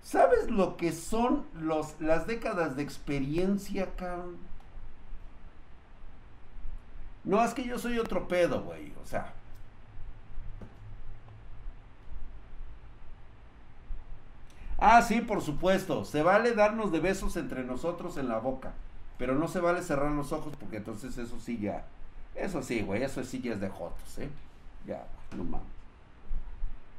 ¿Sabes 0.00 0.50
lo 0.50 0.78
que 0.78 0.92
son 0.92 1.44
los, 1.54 2.00
las 2.00 2.26
décadas 2.26 2.76
de 2.76 2.82
experiencia, 2.82 3.88
cabrón? 3.96 4.49
No, 7.24 7.42
es 7.44 7.54
que 7.54 7.64
yo 7.64 7.78
soy 7.78 7.98
otro 7.98 8.28
pedo, 8.28 8.62
güey. 8.62 8.92
O 9.02 9.06
sea, 9.06 9.32
Ah, 14.78 15.02
sí, 15.02 15.20
por 15.20 15.42
supuesto. 15.42 16.04
Se 16.04 16.22
vale 16.22 16.54
darnos 16.54 16.90
de 16.92 17.00
besos 17.00 17.36
entre 17.36 17.64
nosotros 17.64 18.16
en 18.16 18.28
la 18.28 18.38
boca. 18.38 18.72
Pero 19.18 19.34
no 19.34 19.48
se 19.48 19.60
vale 19.60 19.82
cerrar 19.82 20.10
los 20.12 20.32
ojos 20.32 20.54
porque 20.58 20.78
entonces 20.78 21.18
eso 21.18 21.38
sí 21.40 21.58
ya. 21.58 21.84
Eso 22.34 22.62
sí, 22.62 22.80
güey, 22.82 23.02
eso 23.02 23.22
sí 23.24 23.40
ya 23.40 23.52
es 23.54 23.60
de 23.60 23.68
jotos, 23.68 24.18
¿eh? 24.18 24.30
Ya, 24.86 25.04
no 25.36 25.44
mames. 25.44 25.66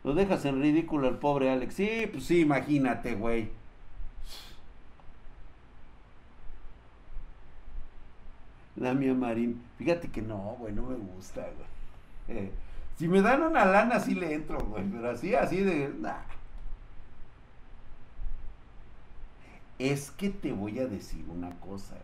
Lo 0.03 0.13
dejas 0.13 0.45
en 0.45 0.61
ridículo 0.61 1.07
el 1.07 1.15
pobre 1.17 1.51
Alex. 1.51 1.75
Sí, 1.75 2.07
pues 2.11 2.25
sí, 2.25 2.41
imagínate, 2.41 3.15
güey. 3.15 3.51
La 8.75 8.93
mía 8.93 9.13
Marín. 9.13 9.61
Fíjate 9.77 10.09
que 10.09 10.21
no, 10.21 10.55
güey, 10.59 10.73
no 10.73 10.83
me 10.83 10.95
gusta, 10.95 11.41
güey. 11.41 12.39
Eh, 12.39 12.51
si 12.97 13.07
me 13.07 13.21
dan 13.21 13.41
una 13.43 13.65
lana, 13.65 13.99
sí 13.99 14.15
le 14.15 14.33
entro, 14.33 14.59
güey. 14.59 14.83
Pero 14.89 15.09
así, 15.09 15.35
así 15.35 15.61
de. 15.61 15.93
nah. 15.99 16.21
Es 19.79 20.11
que 20.11 20.29
te 20.29 20.51
voy 20.51 20.79
a 20.79 20.87
decir 20.87 21.25
una 21.29 21.49
cosa. 21.59 21.95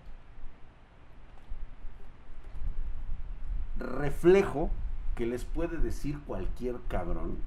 Reflejo 3.77 4.71
que 5.15 5.27
les 5.27 5.45
puede 5.45 5.77
decir 5.77 6.19
cualquier 6.21 6.77
cabrón 6.87 7.37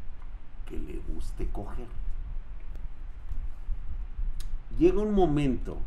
que 0.67 0.79
le 0.79 1.01
guste 1.09 1.49
coger. 1.49 1.89
Llega 4.79 5.01
un 5.01 5.13
momento 5.13 5.79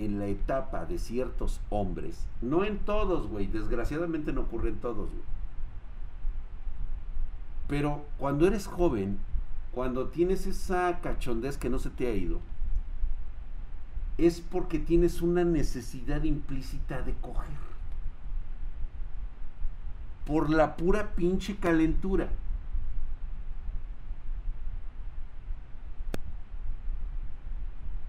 en 0.00 0.18
la 0.18 0.26
etapa 0.26 0.86
de 0.86 0.98
ciertos 0.98 1.60
hombres, 1.68 2.26
no 2.40 2.64
en 2.64 2.78
todos, 2.78 3.28
güey, 3.28 3.46
desgraciadamente 3.46 4.32
no 4.32 4.42
ocurre 4.42 4.70
en 4.70 4.78
todos, 4.78 5.10
güey. 5.10 5.24
Pero 7.68 8.04
cuando 8.18 8.46
eres 8.46 8.66
joven, 8.66 9.18
cuando 9.72 10.08
tienes 10.08 10.46
esa 10.46 11.00
cachondez 11.00 11.58
que 11.58 11.70
no 11.70 11.78
se 11.78 11.90
te 11.90 12.06
ha 12.08 12.14
ido, 12.14 12.40
es 14.16 14.40
porque 14.40 14.78
tienes 14.78 15.22
una 15.22 15.44
necesidad 15.44 16.24
implícita 16.24 17.02
de 17.02 17.14
coger. 17.20 17.60
Por 20.26 20.50
la 20.50 20.76
pura 20.76 21.10
pinche 21.14 21.56
calentura. 21.56 22.28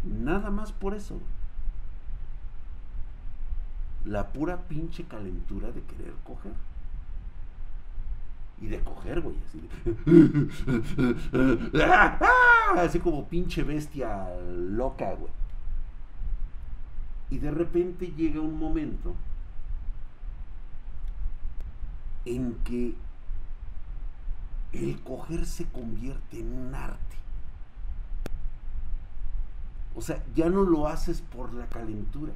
Nada 0.04 0.50
más 0.50 0.72
por 0.72 0.94
eso. 0.94 1.20
La 4.06 4.32
pura 4.32 4.58
pinche 4.68 5.04
calentura 5.06 5.72
de 5.72 5.82
querer 5.84 6.14
coger. 6.24 6.54
Y 8.62 8.68
de 8.68 8.80
coger, 8.80 9.22
güey, 9.22 9.36
así 9.48 9.60
de... 9.60 9.70
Así 12.78 13.00
como 13.00 13.28
pinche 13.28 13.64
bestia 13.64 14.30
loca, 14.46 15.14
güey. 15.16 15.32
Y 17.32 17.40
de 17.40 17.52
repente 17.52 18.14
llega 18.16 18.40
un 18.40 18.58
momento 18.58 19.16
en 22.26 22.56
que 22.64 22.94
el 24.74 25.02
coger 25.02 25.46
se 25.46 25.66
convierte 25.66 26.40
en 26.40 26.54
un 26.54 26.76
arte. 26.76 26.98
O 29.96 30.02
sea, 30.02 30.24
ya 30.36 30.50
no 30.50 30.64
lo 30.64 30.88
haces 30.88 31.22
por 31.22 31.54
la 31.54 31.68
calentura, 31.68 32.32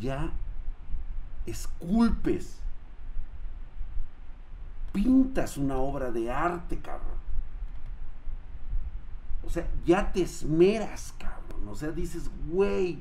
Ya 0.00 0.32
esculpes, 1.46 2.58
pintas 4.92 5.56
una 5.56 5.76
obra 5.76 6.10
de 6.10 6.30
arte, 6.30 6.78
cabrón. 6.78 7.14
O 9.46 9.50
sea, 9.50 9.66
ya 9.84 10.12
te 10.12 10.22
esmeras, 10.22 11.14
cabrón. 11.18 11.68
O 11.68 11.74
sea, 11.74 11.90
dices, 11.90 12.30
güey, 12.48 13.00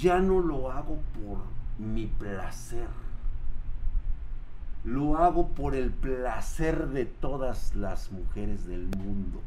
ya 0.00 0.20
no 0.20 0.40
lo 0.40 0.70
hago 0.70 0.98
por 1.14 1.38
mi 1.78 2.06
placer. 2.06 2.88
Lo 4.84 5.18
hago 5.18 5.48
por 5.48 5.74
el 5.74 5.90
placer 5.90 6.88
de 6.88 7.04
todas 7.04 7.74
las 7.74 8.10
mujeres 8.10 8.66
del 8.66 8.86
mundo. 8.96 9.42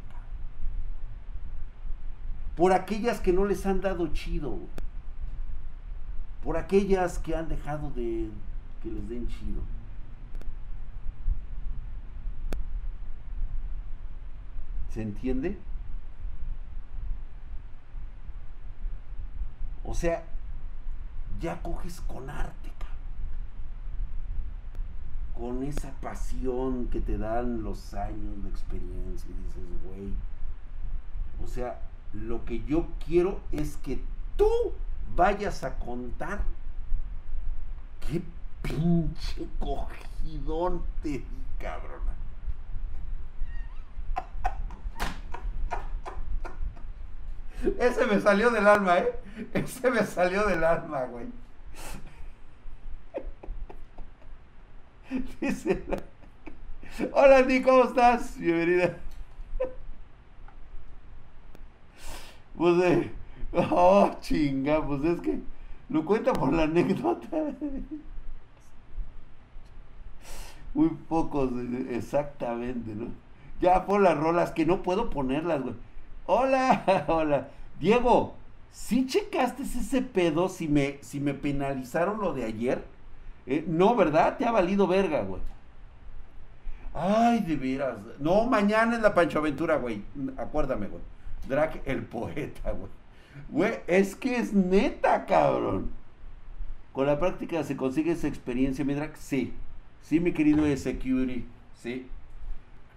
Por 2.56 2.72
aquellas 2.72 3.18
que 3.18 3.32
no 3.32 3.44
les 3.44 3.66
han 3.66 3.80
dado 3.80 4.06
chido. 4.08 4.58
Por 6.44 6.58
aquellas 6.58 7.18
que 7.18 7.34
han 7.34 7.48
dejado 7.48 7.90
de 7.90 8.28
que 8.82 8.90
les 8.90 9.08
den 9.08 9.26
chido. 9.28 9.62
¿Se 14.90 15.02
entiende? 15.02 15.58
O 19.84 19.94
sea, 19.94 20.22
ya 21.40 21.60
coges 21.62 22.00
con 22.02 22.30
arte, 22.30 22.70
con 25.36 25.62
esa 25.62 25.90
pasión 26.00 26.88
que 26.88 27.00
te 27.00 27.18
dan 27.18 27.62
los 27.62 27.92
años 27.94 28.42
de 28.42 28.50
experiencia. 28.50 29.28
Y 29.30 29.46
dices, 29.46 29.82
güey, 29.84 30.12
o 31.42 31.46
sea, 31.46 31.80
lo 32.12 32.44
que 32.44 32.62
yo 32.64 32.86
quiero 33.04 33.40
es 33.50 33.76
que 33.78 34.00
tú 34.36 34.48
vayas 35.14 35.62
a 35.64 35.74
contar 35.78 36.40
qué 38.06 38.22
pinche 38.62 39.46
cogidón 39.58 40.82
te 41.02 41.08
di, 41.10 41.26
cabrona. 41.58 42.12
Ese 47.78 48.06
me 48.06 48.20
salió 48.20 48.50
del 48.50 48.66
alma, 48.66 48.98
¿eh? 48.98 49.12
Ese 49.54 49.90
me 49.90 50.04
salió 50.04 50.46
del 50.46 50.62
alma, 50.64 51.04
güey. 51.04 51.26
Dice 55.40 55.82
la- 55.88 56.02
Hola, 57.12 57.38
Andy, 57.38 57.60
¿cómo 57.62 57.84
estás? 57.84 58.38
Bienvenida. 58.38 58.96
Pues, 62.56 62.80
eh, 62.84 63.10
oh, 63.70 64.10
chinga, 64.20 64.84
pues 64.86 65.04
es 65.04 65.20
que 65.20 65.40
lo 65.88 66.04
cuenta 66.04 66.32
por 66.32 66.52
la 66.52 66.64
anécdota. 66.64 67.28
Muy 70.74 70.88
pocos, 71.08 71.50
exactamente, 71.90 72.94
¿no? 72.94 73.06
Ya 73.60 73.86
pon 73.86 74.02
las 74.02 74.16
rolas 74.16 74.50
que 74.50 74.66
no 74.66 74.82
puedo 74.82 75.08
ponerlas, 75.10 75.62
güey. 75.62 75.74
Hola, 76.26 77.04
hola. 77.08 77.48
Diego, 77.78 78.34
¿sí 78.72 79.06
checaste 79.06 79.62
ese 79.62 80.02
pedo 80.02 80.48
si 80.48 80.68
me, 80.68 80.98
si 81.02 81.20
me 81.20 81.34
penalizaron 81.34 82.20
lo 82.20 82.32
de 82.32 82.44
ayer? 82.44 82.84
Eh, 83.46 83.64
no, 83.68 83.94
¿verdad? 83.94 84.36
Te 84.36 84.46
ha 84.46 84.50
valido 84.50 84.86
verga, 84.86 85.22
güey. 85.22 85.40
Ay, 86.94 87.40
de 87.40 87.56
veras. 87.56 87.98
No, 88.18 88.44
mañana 88.44 88.96
es 88.96 89.02
la 89.02 89.14
Pancho 89.14 89.38
Aventura, 89.38 89.76
güey. 89.76 90.02
Acuérdame, 90.38 90.86
güey. 90.86 91.02
Drag 91.48 91.82
el 91.84 92.04
poeta, 92.04 92.70
güey. 92.72 92.90
Güey, 93.48 93.80
es 93.86 94.14
que 94.14 94.36
es 94.36 94.52
neta, 94.52 95.26
cabrón. 95.26 95.90
Con 96.92 97.06
la 97.06 97.18
práctica 97.18 97.62
se 97.64 97.76
consigue 97.76 98.12
esa 98.12 98.28
experiencia, 98.28 98.84
mi 98.84 98.94
drag. 98.94 99.16
Sí. 99.16 99.52
Sí, 100.02 100.20
mi 100.20 100.32
querido 100.32 100.64
Security. 100.76 101.46
Sí. 101.74 102.08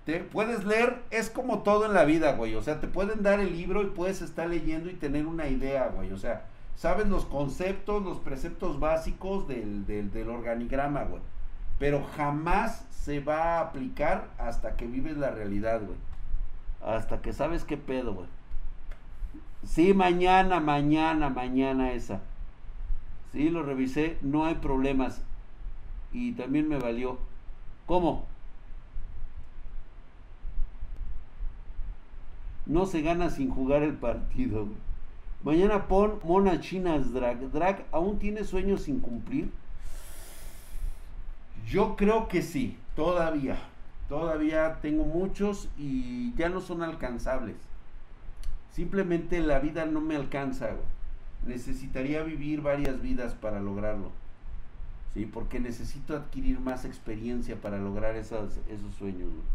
Te 0.05 0.19
puedes 0.19 0.63
leer, 0.65 1.01
es 1.09 1.29
como 1.29 1.63
todo 1.63 1.85
en 1.85 1.93
la 1.93 2.05
vida, 2.05 2.33
güey. 2.33 2.55
O 2.55 2.61
sea, 2.61 2.79
te 2.79 2.88
pueden 2.88 3.23
dar 3.23 3.39
el 3.39 3.51
libro 3.51 3.81
y 3.81 3.88
puedes 3.88 4.21
estar 4.21 4.47
leyendo 4.47 4.89
y 4.89 4.93
tener 4.93 5.25
una 5.25 5.47
idea, 5.47 5.88
güey. 5.88 6.11
O 6.11 6.17
sea, 6.17 6.45
sabes 6.75 7.07
los 7.07 7.25
conceptos, 7.25 8.03
los 8.03 8.19
preceptos 8.19 8.79
básicos 8.79 9.47
del, 9.47 9.85
del, 9.85 10.11
del 10.11 10.29
organigrama, 10.29 11.03
güey. 11.03 11.21
Pero 11.79 12.03
jamás 12.15 12.85
se 12.91 13.19
va 13.19 13.57
a 13.57 13.61
aplicar 13.61 14.27
hasta 14.38 14.75
que 14.75 14.88
vives 14.88 15.17
la 15.17 15.31
realidad, 15.31 15.81
güey. 15.81 15.97
Hasta 16.81 17.21
que 17.21 17.33
sabes 17.33 17.63
qué 17.63 17.77
pedo, 17.77 18.13
güey. 18.13 18.27
Sí, 19.65 19.93
mañana, 19.93 20.59
mañana, 20.59 21.29
mañana 21.29 21.91
esa. 21.91 22.21
Sí, 23.31 23.49
lo 23.49 23.63
revisé, 23.63 24.17
no 24.21 24.45
hay 24.45 24.55
problemas. 24.55 25.21
Y 26.11 26.33
también 26.33 26.69
me 26.69 26.77
valió. 26.77 27.17
¿Cómo? 27.85 28.25
No 32.65 32.85
se 32.85 33.01
gana 33.01 33.29
sin 33.29 33.49
jugar 33.49 33.83
el 33.83 33.93
partido. 33.93 34.67
Mañana 35.43 35.87
pon 35.87 36.19
Mona 36.23 36.59
Chinas 36.59 37.13
Drag. 37.13 37.51
Drag, 37.51 37.85
¿aún 37.91 38.19
tiene 38.19 38.43
sueños 38.43 38.83
sin 38.83 38.99
cumplir? 38.99 39.49
Yo 41.67 41.95
creo 41.95 42.27
que 42.27 42.41
sí, 42.41 42.77
todavía. 42.95 43.57
Todavía 44.09 44.79
tengo 44.81 45.03
muchos 45.03 45.69
y 45.77 46.33
ya 46.35 46.49
no 46.49 46.61
son 46.61 46.81
alcanzables. 46.81 47.55
Simplemente 48.78 49.39
la 49.39 49.57
vida 49.57 49.88
no 49.88 50.01
me 50.01 50.15
alcanza. 50.15 50.69
Necesitaría 51.47 52.21
vivir 52.21 52.61
varias 52.61 53.01
vidas 53.01 53.34
para 53.34 53.59
lograrlo. 53.59 54.11
Sí, 55.15 55.25
porque 55.25 55.59
necesito 55.59 56.15
adquirir 56.15 56.59
más 56.59 56.86
experiencia 56.86 57.59
para 57.59 57.80
lograr 57.80 58.15
esas, 58.15 58.59
esos 58.69 58.93
sueños. 58.99 59.32
güey. 59.32 59.47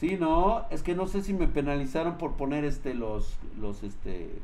Sí, 0.00 0.16
no, 0.18 0.66
es 0.70 0.82
que 0.82 0.96
no 0.96 1.06
sé 1.06 1.22
si 1.22 1.34
me 1.34 1.46
penalizaron 1.46 2.18
por 2.18 2.32
poner 2.32 2.64
este 2.64 2.94
los 2.94 3.38
los 3.60 3.84
este 3.84 4.36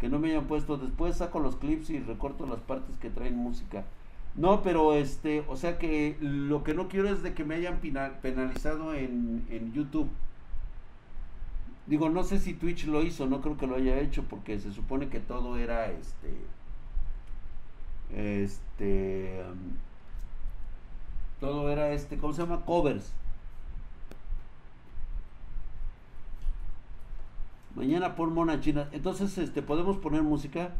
que 0.00 0.08
no 0.08 0.18
me 0.18 0.30
hayan 0.30 0.46
puesto. 0.46 0.78
Después 0.78 1.18
saco 1.18 1.40
los 1.40 1.56
clips 1.56 1.90
y 1.90 1.98
recorto 2.00 2.46
las 2.46 2.60
partes 2.60 2.96
que 2.96 3.10
traen 3.10 3.36
música. 3.36 3.84
No, 4.34 4.62
pero 4.62 4.94
este, 4.94 5.44
o 5.46 5.56
sea 5.56 5.76
que 5.76 6.16
lo 6.22 6.64
que 6.64 6.72
no 6.72 6.88
quiero 6.88 7.10
es 7.10 7.22
de 7.22 7.34
que 7.34 7.44
me 7.44 7.56
hayan 7.56 7.80
penalizado 8.22 8.94
en, 8.94 9.44
en 9.50 9.74
YouTube. 9.74 10.08
Digo, 11.86 12.08
no 12.08 12.22
sé 12.24 12.38
si 12.38 12.54
Twitch 12.54 12.86
lo 12.86 13.02
hizo, 13.02 13.26
no 13.26 13.40
creo 13.40 13.56
que 13.56 13.66
lo 13.66 13.76
haya 13.76 13.98
hecho 13.98 14.22
porque 14.24 14.58
se 14.60 14.72
supone 14.72 15.08
que 15.08 15.20
todo 15.20 15.58
era 15.58 15.90
este 15.90 16.30
este 18.14 19.42
um, 19.50 19.76
todo 21.42 21.70
era 21.70 21.92
este, 21.92 22.18
¿cómo 22.18 22.32
se 22.32 22.42
llama? 22.42 22.64
Covers. 22.64 23.12
Mañana 27.74 28.14
pon 28.14 28.32
mona 28.32 28.60
china. 28.60 28.88
Entonces, 28.92 29.36
este, 29.38 29.60
podemos 29.60 29.96
poner 29.96 30.22
música. 30.22 30.70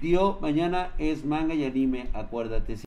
Dio, 0.00 0.38
mañana 0.40 0.90
es 0.98 1.24
manga 1.24 1.54
y 1.54 1.64
anime, 1.64 2.08
acuérdate. 2.12 2.76